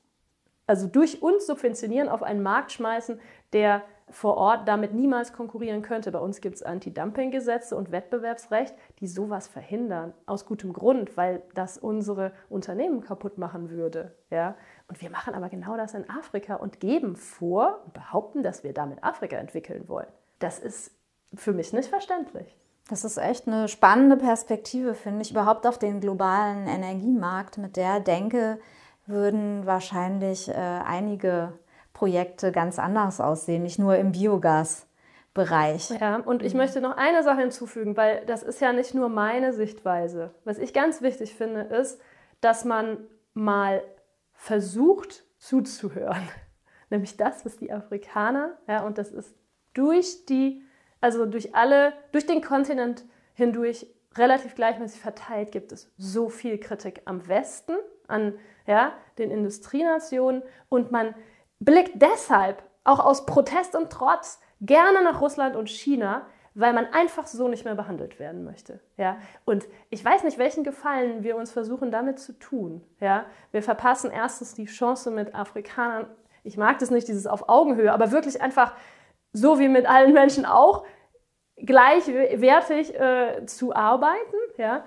[0.65, 3.19] also durch uns subventionieren, auf einen Markt schmeißen,
[3.53, 6.11] der vor Ort damit niemals konkurrieren könnte.
[6.11, 10.13] Bei uns gibt es Anti-Dumping-Gesetze und Wettbewerbsrecht, die sowas verhindern.
[10.27, 14.15] Aus gutem Grund, weil das unsere Unternehmen kaputt machen würde.
[14.29, 14.55] Ja?
[14.87, 18.73] Und wir machen aber genau das in Afrika und geben vor und behaupten, dass wir
[18.73, 20.07] damit Afrika entwickeln wollen.
[20.37, 20.91] Das ist
[21.33, 22.55] für mich nicht verständlich.
[22.87, 27.57] Das ist echt eine spannende Perspektive, finde ich, überhaupt auf den globalen Energiemarkt.
[27.57, 28.59] Mit der Denke
[29.07, 31.53] würden wahrscheinlich äh, einige
[31.93, 35.91] Projekte ganz anders aussehen, nicht nur im Biogasbereich.
[35.99, 39.53] Ja, und ich möchte noch eine Sache hinzufügen, weil das ist ja nicht nur meine
[39.53, 40.35] Sichtweise.
[40.43, 41.99] Was ich ganz wichtig finde, ist,
[42.41, 42.97] dass man
[43.33, 43.81] mal
[44.33, 46.27] versucht zuzuhören.
[46.91, 49.33] Nämlich das, was die Afrikaner, ja, und das ist
[49.73, 50.61] durch die,
[51.05, 53.85] also durch alle, durch den Kontinent hindurch
[54.17, 57.75] relativ gleichmäßig verteilt, gibt es so viel Kritik am Westen,
[58.07, 58.33] an
[58.65, 61.13] ja, den Industrienationen und man
[61.59, 67.27] blickt deshalb auch aus Protest und Trotz gerne nach Russland und China, weil man einfach
[67.27, 68.79] so nicht mehr behandelt werden möchte.
[68.97, 69.19] Ja?
[69.43, 72.83] Und ich weiß nicht, welchen Gefallen wir uns versuchen damit zu tun.
[72.99, 73.25] Ja?
[73.51, 76.07] Wir verpassen erstens die Chance mit Afrikanern,
[76.43, 78.73] ich mag das nicht, dieses auf Augenhöhe, aber wirklich einfach
[79.35, 80.85] so wie mit allen Menschen auch,
[81.57, 84.35] gleichwertig äh, zu arbeiten.
[84.57, 84.83] Ja?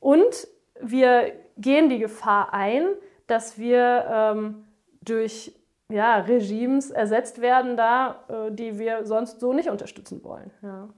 [0.00, 0.48] Und
[0.80, 2.88] wir gehen die Gefahr ein,
[3.26, 4.64] dass wir ähm,
[5.02, 5.52] durch
[5.88, 10.50] ja, Regimes ersetzt werden da, äh, die wir sonst so nicht unterstützen wollen.
[10.62, 10.88] Ja.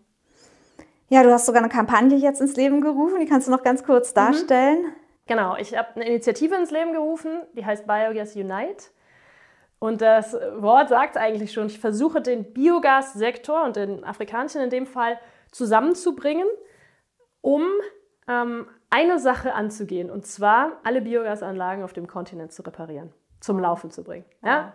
[1.09, 3.85] ja, du hast sogar eine Kampagne jetzt ins Leben gerufen, die kannst du noch ganz
[3.85, 4.15] kurz mhm.
[4.15, 4.83] darstellen.
[4.83, 4.93] Mhm.
[5.27, 8.85] Genau, ich habe eine Initiative ins Leben gerufen, die heißt Biogas Unite.
[9.79, 14.87] Und das Wort sagt eigentlich schon, ich versuche den Biogassektor und den afrikanischen in dem
[14.87, 15.19] Fall
[15.53, 16.47] zusammenzubringen,
[17.41, 17.63] um
[18.27, 23.91] ähm, eine Sache anzugehen, und zwar alle Biogasanlagen auf dem Kontinent zu reparieren zum Laufen
[23.91, 24.25] zu bringen.
[24.43, 24.75] Ja?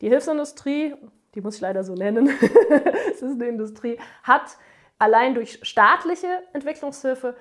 [0.00, 0.94] Die Hilfsindustrie,
[1.34, 2.28] die muss ich leider so nennen,
[3.10, 4.56] es ist eine Industrie, hat
[4.98, 7.36] allein durch staatliche Entwicklungshilfe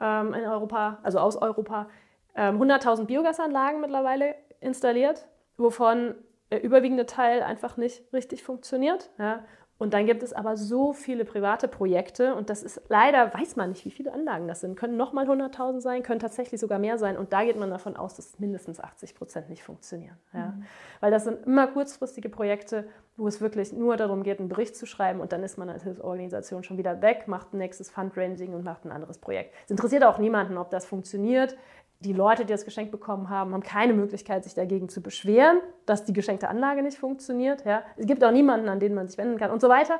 [0.00, 1.88] ähm, in Europa, also aus Europa,
[2.34, 6.14] ähm, 100.000 Biogasanlagen mittlerweile installiert, wovon
[6.50, 9.10] überwiegende Teil einfach nicht richtig funktioniert.
[9.18, 9.44] Ja?
[9.78, 13.70] Und dann gibt es aber so viele private Projekte und das ist leider, weiß man
[13.70, 14.74] nicht, wie viele Anlagen das sind.
[14.74, 17.18] Können nochmal 100.000 sein, können tatsächlich sogar mehr sein.
[17.18, 20.16] Und da geht man davon aus, dass mindestens 80 Prozent nicht funktionieren.
[20.32, 20.46] Ja.
[20.46, 20.64] Mhm.
[21.00, 24.86] Weil das sind immer kurzfristige Projekte, wo es wirklich nur darum geht, einen Bericht zu
[24.86, 28.64] schreiben und dann ist man als Hilfsorganisation schon wieder weg, macht ein nächstes Fundraising und
[28.64, 29.54] macht ein anderes Projekt.
[29.64, 31.56] Es interessiert auch niemanden, ob das funktioniert
[32.00, 36.04] die Leute, die das Geschenk bekommen haben, haben keine Möglichkeit, sich dagegen zu beschweren, dass
[36.04, 37.64] die geschenkte Anlage nicht funktioniert.
[37.64, 37.82] Ja.
[37.96, 39.98] Es gibt auch niemanden, an den man sich wenden kann und so weiter.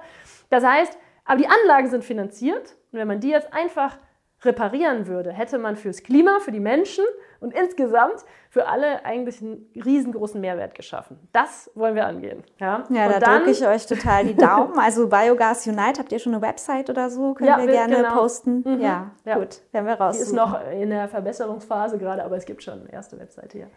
[0.50, 3.98] Das heißt, aber die Anlagen sind finanziert und wenn man die jetzt einfach
[4.42, 7.04] reparieren würde, hätte man fürs Klima, für die Menschen
[7.40, 11.18] und insgesamt für alle eigentlich einen riesengroßen Mehrwert geschaffen.
[11.32, 12.42] Das wollen wir angehen.
[12.58, 14.78] Ja, ja da drücke ich euch total die Daumen.
[14.78, 17.34] Also Biogas Unite, habt ihr schon eine Website oder so?
[17.34, 18.14] Können ja, wir, gerne genau.
[18.14, 18.62] posten?
[18.64, 18.80] Mhm.
[18.80, 20.16] Ja, ja, gut, werden wir raus.
[20.16, 23.70] Die ist noch in der Verbesserungsphase gerade, aber es gibt schon eine erste Webseite hier.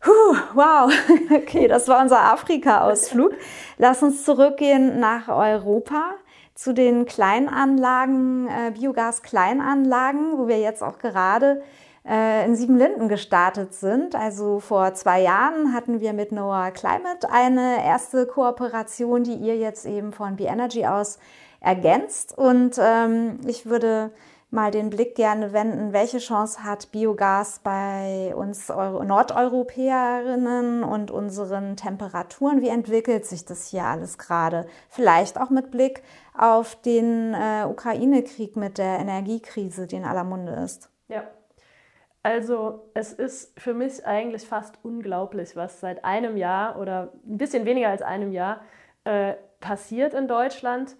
[0.00, 0.92] Puh, wow,
[1.30, 3.34] okay, das war unser Afrika-Ausflug.
[3.78, 6.14] Lass uns zurückgehen nach Europa
[6.54, 11.62] zu den Kleinanlagen, äh, Biogas-Kleinanlagen, wo wir jetzt auch gerade
[12.06, 14.14] äh, in Siebenlinden gestartet sind.
[14.14, 19.86] Also vor zwei Jahren hatten wir mit Noah Climate eine erste Kooperation, die ihr jetzt
[19.86, 21.18] eben von B-Energy aus
[21.60, 22.36] ergänzt.
[22.36, 24.10] Und ähm, ich würde
[24.52, 31.76] mal den Blick gerne wenden, welche Chance hat Biogas bei uns Euro Nordeuropäerinnen und unseren
[31.76, 32.60] Temperaturen?
[32.60, 34.66] Wie entwickelt sich das hier alles gerade?
[34.90, 36.02] Vielleicht auch mit Blick
[36.36, 40.90] auf den äh, Ukraine-Krieg mit der Energiekrise, die in aller Munde ist.
[41.08, 41.24] Ja.
[42.22, 47.64] Also es ist für mich eigentlich fast unglaublich, was seit einem Jahr oder ein bisschen
[47.64, 48.60] weniger als einem Jahr
[49.04, 50.94] äh, passiert in Deutschland.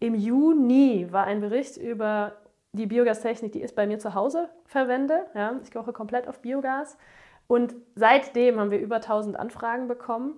[0.00, 2.32] Im Juni war ein Bericht über
[2.76, 5.26] die Biogastechnik, die ich bei mir zu Hause verwende.
[5.34, 6.96] Ja, ich koche komplett auf Biogas.
[7.48, 10.34] Und seitdem haben wir über 1000 Anfragen bekommen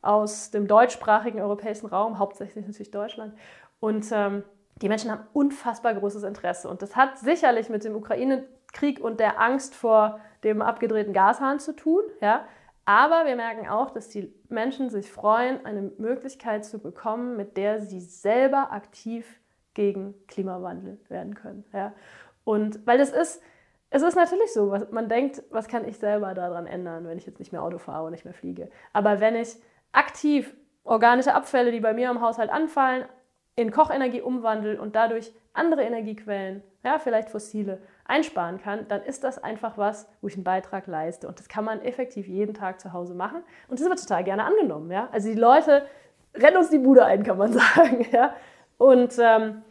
[0.00, 3.34] aus dem deutschsprachigen europäischen Raum, hauptsächlich natürlich Deutschland.
[3.80, 4.44] Und ähm,
[4.76, 6.68] die Menschen haben unfassbar großes Interesse.
[6.68, 11.74] Und das hat sicherlich mit dem Ukraine-Krieg und der Angst vor dem abgedrehten Gashahn zu
[11.74, 12.02] tun.
[12.20, 12.46] Ja?
[12.84, 17.80] Aber wir merken auch, dass die Menschen sich freuen, eine Möglichkeit zu bekommen, mit der
[17.80, 19.40] sie selber aktiv
[19.74, 21.64] gegen Klimawandel werden können.
[21.72, 21.92] Ja?
[22.44, 23.42] Und weil es ist,
[23.90, 27.38] es ist natürlich so, man denkt, was kann ich selber daran ändern, wenn ich jetzt
[27.38, 28.70] nicht mehr Auto fahre und nicht mehr fliege.
[28.92, 29.56] Aber wenn ich
[29.92, 30.54] aktiv
[30.84, 33.04] organische Abfälle, die bei mir im Haushalt anfallen,
[33.54, 39.42] in Kochenergie umwandle und dadurch andere Energiequellen, ja, vielleicht fossile, einsparen kann, dann ist das
[39.42, 41.28] einfach was, wo ich einen Beitrag leiste.
[41.28, 43.42] Und das kann man effektiv jeden Tag zu Hause machen.
[43.68, 44.90] Und das wird total gerne angenommen.
[44.90, 45.08] Ja?
[45.12, 45.86] Also die Leute
[46.34, 48.06] rennen uns die Bude ein, kann man sagen.
[48.10, 48.34] Ja?
[48.82, 49.62] Und ähm,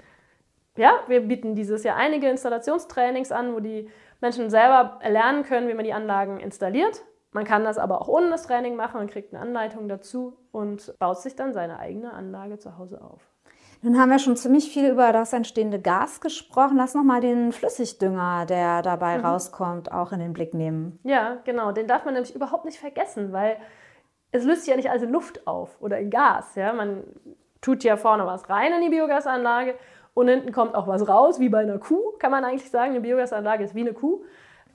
[0.78, 3.90] ja, wir bieten dieses Jahr einige Installationstrainings an, wo die
[4.22, 7.04] Menschen selber lernen können, wie man die Anlagen installiert.
[7.34, 10.98] Man kann das aber auch ohne das Training machen und kriegt eine Anleitung dazu und
[11.00, 13.22] baut sich dann seine eigene Anlage zu Hause auf.
[13.82, 16.78] Nun haben wir schon ziemlich viel über das entstehende Gas gesprochen.
[16.78, 19.26] Lass noch mal den Flüssigdünger, der dabei mhm.
[19.26, 21.00] rauskommt, auch in den Blick nehmen.
[21.04, 21.74] Ja, genau.
[21.74, 23.58] Den darf man nämlich überhaupt nicht vergessen, weil
[24.32, 26.56] es löst sich ja nicht alles in Luft auf oder in Gas.
[26.56, 26.72] Ja?
[26.72, 27.04] Man
[27.62, 29.76] tut ja vorne was rein in die Biogasanlage
[30.14, 32.92] und hinten kommt auch was raus, wie bei einer Kuh, kann man eigentlich sagen.
[32.92, 34.24] Eine Biogasanlage ist wie eine Kuh.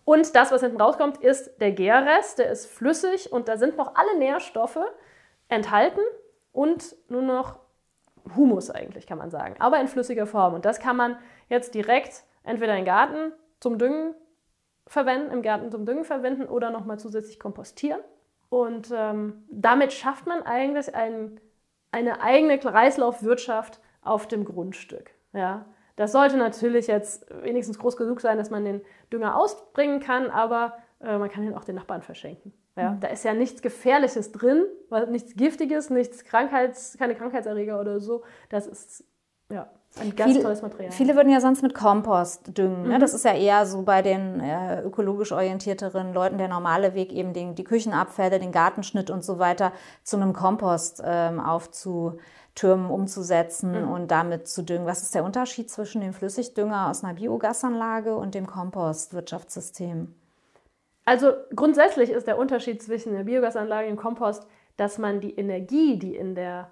[0.04, 3.96] Und das, was hinten rauskommt, ist der Gärrest, der ist flüssig und da sind noch
[3.96, 4.78] alle Nährstoffe
[5.48, 6.00] enthalten
[6.52, 7.58] und nur noch
[8.34, 10.54] Humus eigentlich, kann man sagen, aber in flüssiger Form.
[10.54, 11.18] Und das kann man
[11.48, 14.14] jetzt direkt entweder im Garten zum Düngen
[14.86, 18.00] verwenden, im Garten zum Düngen verwenden oder nochmal zusätzlich kompostieren.
[18.48, 21.40] Und ähm, damit schafft man eigentlich ein,
[21.96, 25.10] eine eigene Kreislaufwirtschaft auf dem Grundstück.
[25.32, 25.64] Ja.
[25.96, 30.76] Das sollte natürlich jetzt wenigstens groß genug sein, dass man den Dünger ausbringen kann, aber
[31.00, 32.52] äh, man kann ihn auch den Nachbarn verschenken.
[32.76, 33.00] Ja, mhm.
[33.00, 34.66] Da ist ja nichts Gefährliches drin,
[35.08, 38.24] nichts Giftiges, nichts Krankheits-, keine Krankheitserreger oder so.
[38.50, 39.04] Das ist
[39.50, 40.92] ja ein ganz viele, tolles Material.
[40.92, 42.82] Viele würden ja sonst mit Kompost düngen.
[42.82, 42.96] Ne?
[42.96, 43.00] Mhm.
[43.00, 47.32] Das ist ja eher so bei den äh, ökologisch orientierteren Leuten der normale Weg, eben
[47.32, 53.90] den, die Küchenabfälle, den Gartenschnitt und so weiter zu einem Kompost ähm, aufzutürmen, umzusetzen mhm.
[53.90, 54.86] und damit zu düngen.
[54.86, 60.14] Was ist der Unterschied zwischen dem Flüssigdünger aus einer Biogasanlage und dem Kompostwirtschaftssystem?
[61.06, 66.16] Also grundsätzlich ist der Unterschied zwischen der Biogasanlage und Kompost, dass man die Energie, die
[66.16, 66.70] in der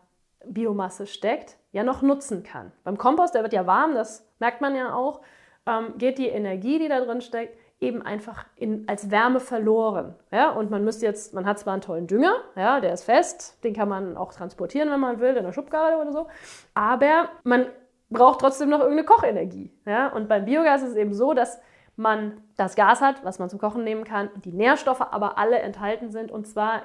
[0.48, 2.72] Biomasse steckt, ja noch nutzen kann.
[2.84, 5.20] Beim Kompost, der wird ja warm, das merkt man ja auch,
[5.66, 10.14] ähm, geht die Energie, die da drin steckt, eben einfach in, als Wärme verloren.
[10.30, 10.50] Ja?
[10.50, 13.74] Und man müsste jetzt, man hat zwar einen tollen Dünger, ja, der ist fest, den
[13.74, 16.26] kann man auch transportieren, wenn man will, in der Schubkarre oder so,
[16.74, 17.66] aber man
[18.10, 19.72] braucht trotzdem noch irgendeine Kochenergie.
[19.86, 20.08] Ja?
[20.08, 21.60] Und beim Biogas ist es eben so, dass
[21.96, 26.10] man das Gas hat, was man zum Kochen nehmen kann, die Nährstoffe aber alle enthalten
[26.10, 26.82] sind und zwar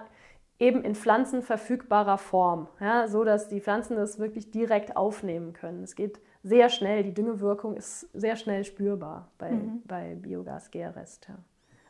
[0.60, 5.84] eben in pflanzenverfügbarer Form, ja, so dass die Pflanzen das wirklich direkt aufnehmen können.
[5.84, 9.82] Es geht sehr schnell, die Düngewirkung ist sehr schnell spürbar bei, mhm.
[9.86, 11.28] bei Biogas-Gärrest.
[11.30, 11.36] Ja.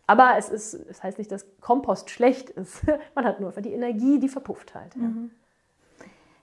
[0.07, 2.83] Aber es, ist, es heißt nicht, dass Kompost schlecht ist.
[3.15, 4.95] Man hat nur für die Energie, die verpufft halt.
[4.95, 5.01] Ja.
[5.01, 5.31] Mhm.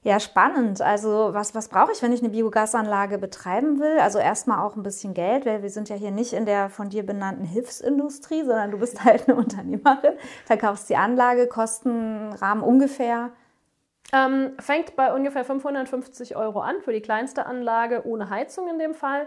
[0.07, 0.81] Ja, spannend.
[0.81, 3.99] Also was, was brauche ich, wenn ich eine Biogasanlage betreiben will?
[3.99, 6.91] Also erstmal auch ein bisschen Geld, weil wir sind ja hier nicht in der von
[6.91, 10.13] dir benannten Hilfsindustrie, sondern du bist halt eine Unternehmerin,
[10.45, 13.31] verkaufst die Anlage, Kostenrahmen ungefähr.
[14.13, 18.95] Ähm, fängt bei ungefähr 550 Euro an für die kleinste Anlage, ohne Heizung in dem
[18.95, 19.27] Fall.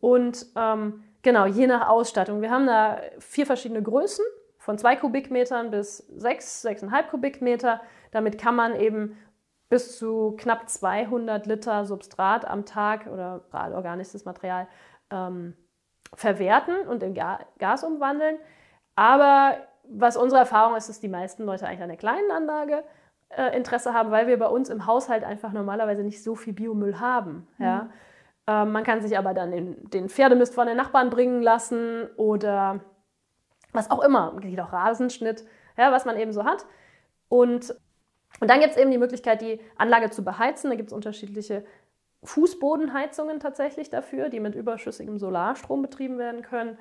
[0.00, 2.42] Und ähm, genau, je nach Ausstattung.
[2.42, 4.24] Wir haben da vier verschiedene Größen,
[4.58, 7.80] von zwei Kubikmetern bis sechs, sechseinhalb Kubikmeter.
[8.10, 9.16] Damit kann man eben
[9.68, 14.66] bis zu knapp 200 Liter Substrat am Tag oder organisches Material
[15.10, 15.54] ähm,
[16.14, 18.38] verwerten und in Ga Gas umwandeln.
[18.96, 22.84] Aber was unsere Erfahrung ist, ist, die meisten Leute eigentlich an der kleinen Anlage
[23.30, 26.98] äh, Interesse haben, weil wir bei uns im Haushalt einfach normalerweise nicht so viel Biomüll
[26.98, 27.46] haben.
[27.58, 27.64] Mhm.
[27.64, 27.90] Ja?
[28.46, 32.80] Ähm, man kann sich aber dann den, den Pferdemist von den Nachbarn bringen lassen oder
[33.72, 34.34] was auch immer.
[34.40, 35.44] Geht auch Rasenschnitt,
[35.76, 36.66] ja, was man eben so hat.
[37.28, 37.74] Und,
[38.40, 40.70] und dann gibt es eben die Möglichkeit, die Anlage zu beheizen.
[40.70, 41.64] Da gibt es unterschiedliche
[42.24, 46.78] Fußbodenheizungen tatsächlich dafür, die mit überschüssigem Solarstrom betrieben werden können.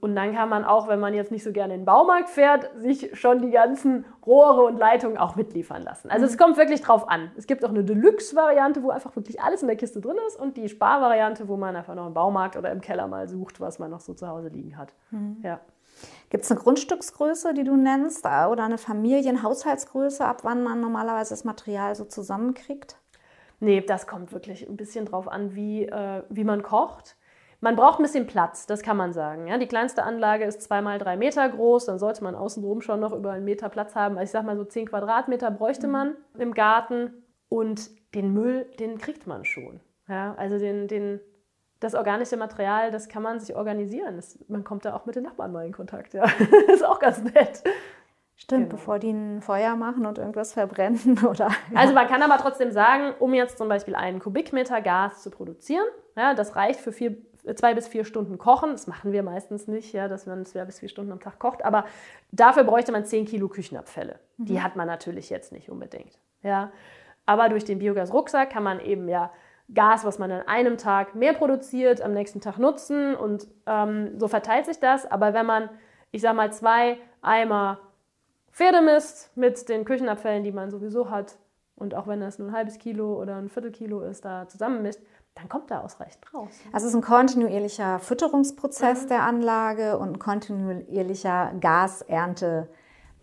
[0.00, 2.70] Und dann kann man auch, wenn man jetzt nicht so gerne in den Baumarkt fährt,
[2.76, 6.10] sich schon die ganzen Rohre und Leitungen auch mitliefern lassen.
[6.10, 6.30] Also mhm.
[6.30, 7.30] es kommt wirklich drauf an.
[7.36, 10.58] Es gibt auch eine Deluxe-Variante, wo einfach wirklich alles in der Kiste drin ist und
[10.58, 13.90] die Sparvariante, wo man einfach noch im Baumarkt oder im Keller mal sucht, was man
[13.90, 14.92] noch so zu Hause liegen hat.
[15.10, 15.38] Mhm.
[15.42, 15.60] Ja.
[16.30, 21.30] Gibt es eine Grundstücksgröße, die du nennst, äh, oder eine Familienhaushaltsgröße, ab wann man normalerweise
[21.30, 22.96] das Material so zusammenkriegt?
[23.60, 27.16] Nee, das kommt wirklich ein bisschen drauf an, wie, äh, wie man kocht.
[27.60, 29.46] Man braucht ein bisschen Platz, das kann man sagen.
[29.46, 33.12] Ja, die kleinste Anlage ist zweimal drei Meter groß, dann sollte man außenrum schon noch
[33.12, 34.18] über einen Meter Platz haben.
[34.18, 36.40] Also ich sag mal so zehn Quadratmeter bräuchte man mhm.
[36.40, 39.80] im Garten und den Müll, den kriegt man schon.
[40.08, 41.20] Ja, also den, den,
[41.84, 44.16] das organische Material, das kann man sich organisieren.
[44.16, 46.14] Das, man kommt da auch mit den Nachbarn mal in Kontakt.
[46.14, 46.24] Ja,
[46.72, 47.62] ist auch ganz nett.
[48.36, 48.76] Stimmt, genau.
[48.76, 51.48] bevor die ein Feuer machen und irgendwas verbrennen oder.
[51.48, 51.76] Ja.
[51.76, 55.86] Also man kann aber trotzdem sagen, um jetzt zum Beispiel einen Kubikmeter Gas zu produzieren,
[56.16, 57.16] ja, das reicht für vier
[57.56, 58.72] zwei bis vier Stunden kochen.
[58.72, 61.62] Das machen wir meistens nicht, ja, dass man zwei bis vier Stunden am Tag kocht.
[61.62, 61.84] Aber
[62.32, 64.18] dafür bräuchte man zehn Kilo Küchenabfälle.
[64.38, 64.44] Mhm.
[64.46, 66.18] Die hat man natürlich jetzt nicht unbedingt.
[66.42, 66.72] Ja.
[67.26, 69.30] Aber durch den Biogas-Rucksack kann man eben ja
[69.72, 74.28] Gas, was man an einem Tag mehr produziert, am nächsten Tag nutzen und ähm, so
[74.28, 75.10] verteilt sich das.
[75.10, 75.70] Aber wenn man,
[76.10, 77.78] ich sag mal, zwei Eimer
[78.52, 81.38] Pferdemist mit den Küchenabfällen, die man sowieso hat,
[81.76, 85.00] und auch wenn das nur ein halbes Kilo oder ein Viertelkilo ist, da zusammenmischt,
[85.34, 86.50] dann kommt da ausreichend raus.
[86.72, 89.08] Also es ist ein kontinuierlicher Fütterungsprozess mhm.
[89.08, 91.52] der Anlage und ein kontinuierlicher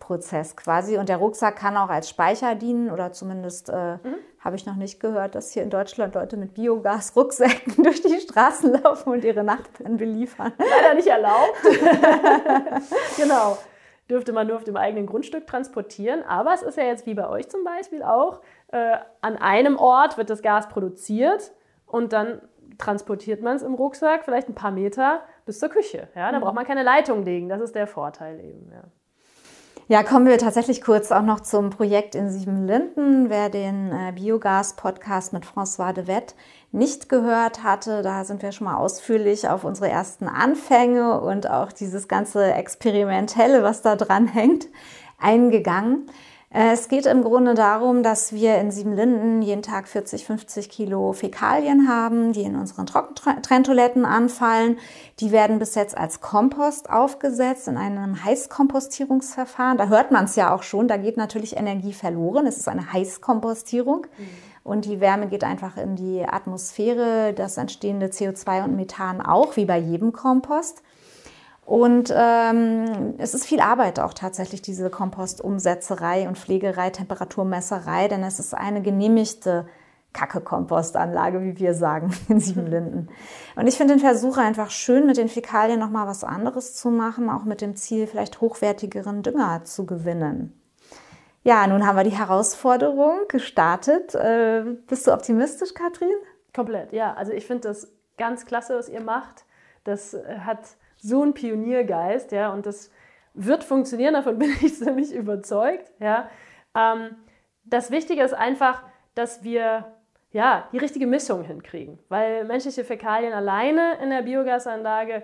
[0.02, 0.98] Gasernteprozess quasi.
[0.98, 4.16] Und der Rucksack kann auch als Speicher dienen oder zumindest äh, mhm.
[4.40, 8.82] habe ich noch nicht gehört, dass hier in Deutschland Leute mit Biogas-Rucksäcken durch die Straßen
[8.82, 10.52] laufen und ihre Nachbarn beliefern.
[10.58, 11.62] Leider nicht erlaubt.
[13.16, 13.58] genau.
[14.10, 16.22] Dürfte man nur auf dem eigenen Grundstück transportieren.
[16.24, 20.18] Aber es ist ja jetzt wie bei euch zum Beispiel auch, äh, an einem Ort
[20.18, 21.52] wird das Gas produziert
[21.86, 22.42] und dann
[22.78, 26.08] transportiert man es im Rucksack vielleicht ein paar Meter bis zur Küche.
[26.14, 26.42] Ja, da mhm.
[26.42, 27.48] braucht man keine Leitung legen.
[27.48, 28.70] Das ist der Vorteil eben.
[28.72, 28.82] Ja.
[29.88, 33.28] Ja, kommen wir tatsächlich kurz auch noch zum Projekt in Siebenlinden.
[33.28, 36.36] Wer den äh, Biogas-Podcast mit François de Wett
[36.70, 41.72] nicht gehört hatte, da sind wir schon mal ausführlich auf unsere ersten Anfänge und auch
[41.72, 44.68] dieses ganze Experimentelle, was da dran hängt,
[45.18, 46.06] eingegangen.
[46.52, 51.12] Äh, es geht im Grunde darum, dass wir in Siebenlinden jeden Tag 40, 50 Kilo
[51.12, 54.78] Fäkalien haben, die in unseren Trockentrenntoiletten anfallen.
[55.20, 59.78] Die werden bis jetzt als Kompost aufgesetzt in einem Heißkompostierungsverfahren.
[59.78, 62.46] Da hört man es ja auch schon, da geht natürlich Energie verloren.
[62.46, 64.06] Es ist eine Heißkompostierung.
[64.18, 64.28] Mhm.
[64.64, 69.64] Und die Wärme geht einfach in die Atmosphäre, das entstehende CO2 und Methan auch, wie
[69.64, 70.82] bei jedem Kompost.
[71.64, 78.40] Und ähm, es ist viel Arbeit auch tatsächlich, diese Kompostumsetzerei und Pflegerei, Temperaturmesserei, denn es
[78.40, 79.66] ist eine genehmigte
[80.12, 83.08] Kacke-Kompostanlage, wie wir sagen, in Siebenlinden.
[83.56, 87.30] Und ich finde den Versuch einfach schön, mit den Fäkalien nochmal was anderes zu machen,
[87.30, 90.58] auch mit dem Ziel, vielleicht hochwertigeren Dünger zu gewinnen.
[91.44, 94.14] Ja, nun haben wir die Herausforderung gestartet.
[94.14, 96.14] Äh, bist du optimistisch, Katrin?
[96.54, 97.14] Komplett, ja.
[97.14, 99.44] Also ich finde das ganz klasse, was ihr macht.
[99.84, 102.90] Das hat so ein Pioniergeist, ja, und das
[103.34, 106.30] wird funktionieren, davon bin ich ziemlich überzeugt, ja.
[106.74, 107.16] Ähm,
[107.64, 108.82] das Wichtige ist einfach,
[109.14, 109.92] dass wir
[110.30, 115.22] ja, die richtige Mischung hinkriegen, weil menschliche Fäkalien alleine in der Biogasanlage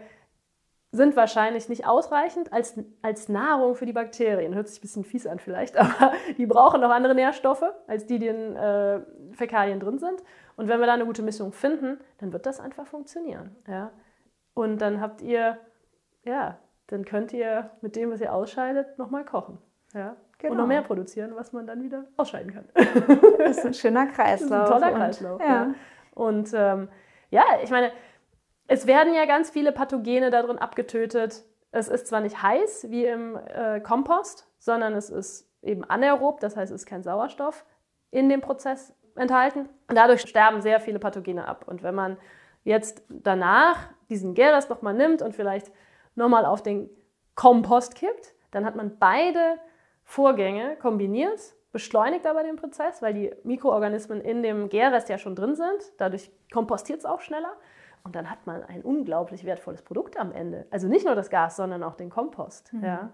[0.90, 4.54] sind wahrscheinlich nicht ausreichend als, als Nahrung für die Bakterien.
[4.54, 8.18] Hört sich ein bisschen fies an vielleicht, aber die brauchen noch andere Nährstoffe, als die,
[8.18, 9.00] die in äh,
[9.32, 10.22] Fäkalien drin sind.
[10.56, 13.56] Und wenn wir da eine gute Mischung finden, dann wird das einfach funktionieren.
[13.66, 13.92] Ja?
[14.54, 15.58] Und dann habt ihr
[16.24, 19.58] ja, dann könnt ihr mit dem, was ihr ausscheidet, nochmal kochen.
[19.94, 20.16] Ja?
[20.38, 20.52] Genau.
[20.52, 22.64] Und noch mehr produzieren, was man dann wieder ausscheiden kann.
[23.38, 24.50] Das ist ein schöner Kreislauf.
[24.50, 25.40] Das ist ein toller Kreislauf.
[25.40, 25.54] Und, ja.
[25.54, 25.74] ja.
[26.14, 26.88] Und ähm,
[27.30, 27.90] ja, ich meine,
[28.66, 31.44] es werden ja ganz viele Pathogene darin abgetötet.
[31.70, 36.56] Es ist zwar nicht heiß wie im äh, Kompost, sondern es ist eben anaerob, das
[36.56, 37.64] heißt, es ist kein Sauerstoff
[38.10, 39.68] in dem Prozess enthalten.
[39.88, 41.64] Und dadurch sterben sehr viele Pathogene ab.
[41.66, 42.16] Und wenn man
[42.64, 45.72] jetzt danach diesen Gäres nochmal nimmt und vielleicht
[46.18, 46.90] nochmal auf den
[47.34, 49.58] Kompost kippt, dann hat man beide
[50.04, 55.54] Vorgänge kombiniert, beschleunigt aber den Prozess, weil die Mikroorganismen in dem Gärrest ja schon drin
[55.54, 55.92] sind.
[55.98, 57.52] Dadurch kompostiert es auch schneller.
[58.04, 60.66] Und dann hat man ein unglaublich wertvolles Produkt am Ende.
[60.70, 62.72] Also nicht nur das Gas, sondern auch den Kompost.
[62.72, 62.84] Mhm.
[62.84, 63.12] Ja.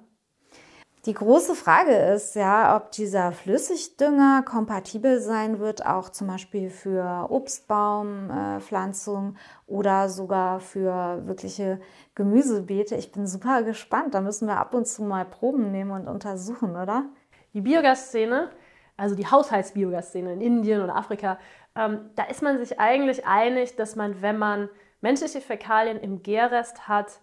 [1.07, 7.27] Die große Frage ist ja, ob dieser Flüssigdünger kompatibel sein wird, auch zum Beispiel für
[7.29, 9.37] Obstbaumpflanzung
[9.67, 11.79] oder sogar für wirkliche
[12.15, 12.97] Gemüsebeete.
[12.97, 14.15] Ich bin super gespannt.
[14.15, 17.05] Da müssen wir ab und zu mal Proben nehmen und untersuchen, oder?
[17.53, 18.49] Die Biogasszene,
[18.97, 21.39] also die Haushaltsbiogasszene in Indien oder Afrika,
[21.77, 24.71] ähm, da ist man sich eigentlich einig, dass man, wenn man
[25.03, 27.21] menschliche Fäkalien im Gärrest hat,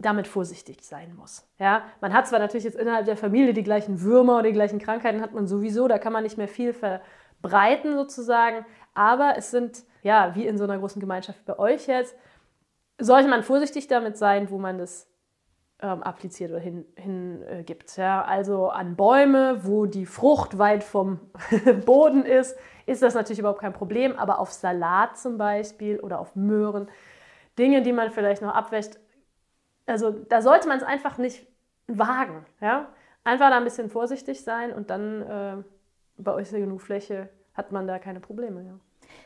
[0.00, 1.46] damit vorsichtig sein muss.
[1.58, 4.78] Ja, man hat zwar natürlich jetzt innerhalb der Familie die gleichen Würmer oder die gleichen
[4.78, 9.84] Krankheiten hat man sowieso, da kann man nicht mehr viel verbreiten sozusagen, aber es sind
[10.02, 12.16] ja wie in so einer großen Gemeinschaft bei euch jetzt,
[12.98, 15.06] sollte man vorsichtig damit sein, wo man das
[15.82, 16.98] ähm, appliziert oder hingibt.
[16.98, 17.64] Hin, äh,
[17.96, 18.22] ja?
[18.22, 21.20] Also an Bäume, wo die Frucht weit vom
[21.86, 26.36] Boden ist, ist das natürlich überhaupt kein Problem, aber auf Salat zum Beispiel oder auf
[26.36, 26.88] Möhren,
[27.58, 28.98] Dinge, die man vielleicht noch abwäscht,
[29.86, 31.46] also da sollte man es einfach nicht
[31.86, 32.44] wagen.
[32.60, 32.88] Ja?
[33.24, 35.56] Einfach da ein bisschen vorsichtig sein und dann äh,
[36.16, 38.62] bei euch ist ja genug Fläche, hat man da keine Probleme.
[38.62, 38.72] Ja.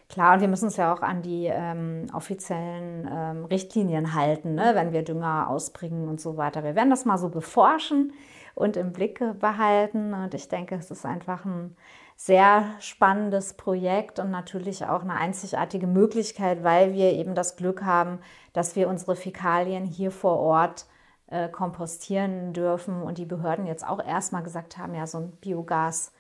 [0.09, 4.73] Klar, und wir müssen uns ja auch an die ähm, offiziellen ähm, Richtlinien halten, ne?
[4.75, 6.63] wenn wir Dünger ausbringen und so weiter.
[6.63, 8.13] Wir werden das mal so beforschen
[8.55, 10.15] und im Blick behalten.
[10.15, 11.77] Und ich denke, es ist einfach ein
[12.17, 18.21] sehr spannendes Projekt und natürlich auch eine einzigartige Möglichkeit, weil wir eben das Glück haben,
[18.53, 20.87] dass wir unsere Fäkalien hier vor Ort
[21.27, 26.13] äh, kompostieren dürfen und die Behörden jetzt auch erstmal gesagt haben, ja, so ein Biogas.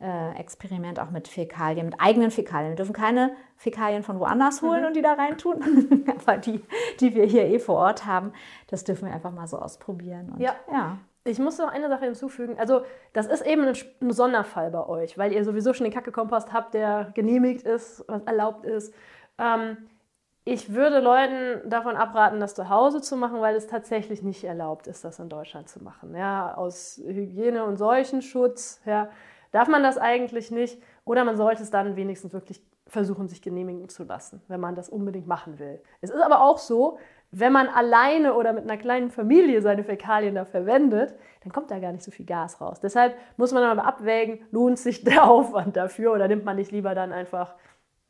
[0.00, 2.70] Äh, Experiment auch mit Fäkalien, mit eigenen Fäkalien.
[2.70, 4.86] Wir dürfen keine Fäkalien von woanders holen mhm.
[4.86, 6.62] und die da reintun, aber die,
[7.00, 8.32] die wir hier eh vor Ort haben,
[8.68, 10.30] das dürfen wir einfach mal so ausprobieren.
[10.30, 10.54] Und, ja.
[10.70, 10.98] ja.
[11.28, 12.56] Ich muss noch eine Sache hinzufügen.
[12.58, 16.52] Also, das ist eben ein, ein Sonderfall bei euch, weil ihr sowieso schon den Kacke-Kompost
[16.52, 18.94] habt, der genehmigt ist, was erlaubt ist.
[19.38, 19.76] Ähm,
[20.44, 24.86] ich würde Leuten davon abraten, das zu Hause zu machen, weil es tatsächlich nicht erlaubt
[24.86, 26.16] ist, das in Deutschland zu machen.
[26.16, 29.10] Ja, aus Hygiene- und Seuchenschutz ja,
[29.52, 30.82] darf man das eigentlich nicht.
[31.04, 34.88] Oder man sollte es dann wenigstens wirklich versuchen, sich genehmigen zu lassen, wenn man das
[34.88, 35.82] unbedingt machen will.
[36.00, 36.98] Es ist aber auch so,
[37.30, 41.78] wenn man alleine oder mit einer kleinen Familie seine Fäkalien da verwendet, dann kommt da
[41.78, 42.80] gar nicht so viel Gas raus.
[42.80, 46.94] Deshalb muss man aber abwägen, lohnt sich der Aufwand dafür oder nimmt man nicht lieber
[46.94, 47.54] dann einfach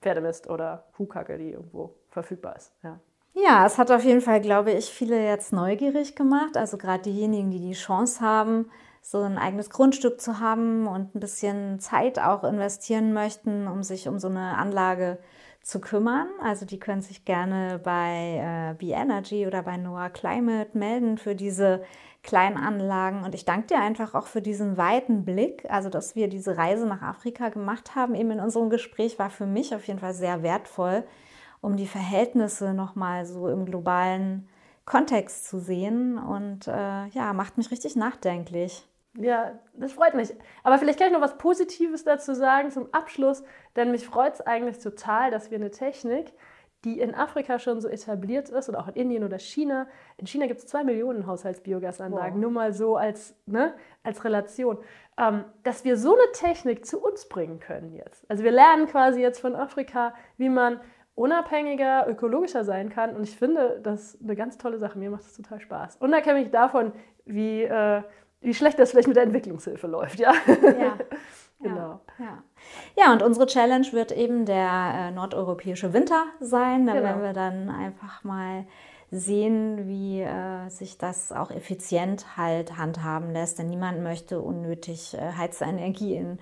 [0.00, 2.72] Pferdemist oder Kuhkacke, die irgendwo verfügbar ist.
[2.82, 3.00] Ja.
[3.34, 6.56] Ja, es hat auf jeden Fall, glaube ich, viele jetzt neugierig gemacht.
[6.56, 11.20] Also gerade diejenigen, die die Chance haben, so ein eigenes Grundstück zu haben und ein
[11.20, 15.18] bisschen Zeit auch investieren möchten, um sich um so eine Anlage
[15.68, 16.28] zu kümmern.
[16.42, 21.82] Also die können sich gerne bei äh, B-Energy oder bei Noah Climate melden für diese
[22.22, 23.22] Kleinanlagen.
[23.22, 25.66] Und ich danke dir einfach auch für diesen weiten Blick.
[25.68, 29.44] Also, dass wir diese Reise nach Afrika gemacht haben, eben in unserem Gespräch, war für
[29.44, 31.04] mich auf jeden Fall sehr wertvoll,
[31.60, 34.48] um die Verhältnisse nochmal so im globalen
[34.86, 36.16] Kontext zu sehen.
[36.16, 38.87] Und äh, ja, macht mich richtig nachdenklich.
[39.16, 40.34] Ja, das freut mich.
[40.62, 43.42] Aber vielleicht kann ich noch was Positives dazu sagen zum Abschluss,
[43.74, 46.32] denn mich freut es eigentlich total, dass wir eine Technik,
[46.84, 49.88] die in Afrika schon so etabliert ist oder auch in Indien oder China.
[50.16, 52.40] In China gibt es zwei Millionen Haushaltsbiogasanlagen, wow.
[52.40, 54.78] nur mal so als, ne, als Relation,
[55.18, 58.30] ähm, dass wir so eine Technik zu uns bringen können jetzt.
[58.30, 60.80] Also wir lernen quasi jetzt von Afrika, wie man
[61.16, 63.16] unabhängiger, ökologischer sein kann.
[63.16, 65.00] Und ich finde das eine ganz tolle Sache.
[65.00, 65.96] Mir macht es total Spaß.
[65.96, 66.92] Unabhängig davon,
[67.24, 68.02] wie äh,
[68.40, 70.32] wie schlecht das vielleicht mit der Entwicklungshilfe läuft, ja.
[71.60, 71.70] Ja.
[71.70, 72.00] genau.
[72.20, 72.42] Ja,
[72.96, 73.12] ja.
[73.12, 76.86] und unsere Challenge wird eben der äh, nordeuropäische Winter sein.
[76.86, 77.04] Da genau.
[77.04, 78.64] werden wir dann einfach mal
[79.10, 83.58] sehen, wie äh, sich das auch effizient halt handhaben lässt.
[83.58, 86.38] Denn niemand möchte unnötig äh, Heizenergie in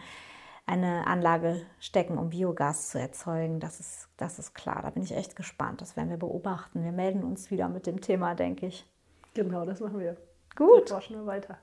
[0.67, 3.61] eine Anlage stecken, um Biogas zu erzeugen.
[3.61, 4.81] Das ist, das ist klar.
[4.83, 5.81] Da bin ich echt gespannt.
[5.81, 6.85] Das werden wir beobachten.
[6.85, 8.85] Wir melden uns wieder mit dem Thema, denke ich.
[9.35, 10.17] Genau, das machen wir.
[10.57, 10.91] Gut.
[10.91, 11.59] Wir forschen wir weiter.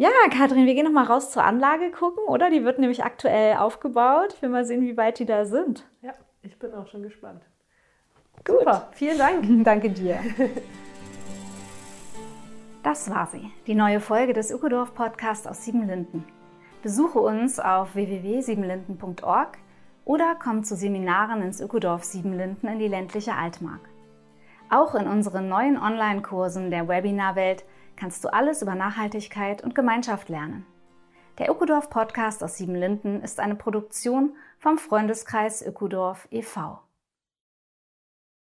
[0.00, 2.50] Ja, Kathrin, wir gehen noch mal raus zur Anlage gucken, oder?
[2.50, 4.32] Die wird nämlich aktuell aufgebaut.
[4.32, 5.88] Ich will mal sehen, wie weit die da sind.
[6.02, 7.42] Ja, ich bin auch schon gespannt.
[8.44, 8.60] Gut.
[8.60, 9.44] Super, vielen Dank.
[9.64, 10.20] Danke dir.
[12.84, 16.24] Das war sie, die neue Folge des Ökodorf Podcasts aus Siebenlinden.
[16.84, 19.58] Besuche uns auf www.siebenlinden.org
[20.04, 23.80] oder komm zu Seminaren ins Ökodorf Siebenlinden in die ländliche Altmark.
[24.70, 27.64] Auch in unseren neuen Online-Kursen der Webinarwelt
[27.98, 30.64] kannst du alles über Nachhaltigkeit und Gemeinschaft lernen.
[31.38, 36.80] Der Ökodorf Podcast aus Siebenlinden ist eine Produktion vom Freundeskreis Ökodorf e.V.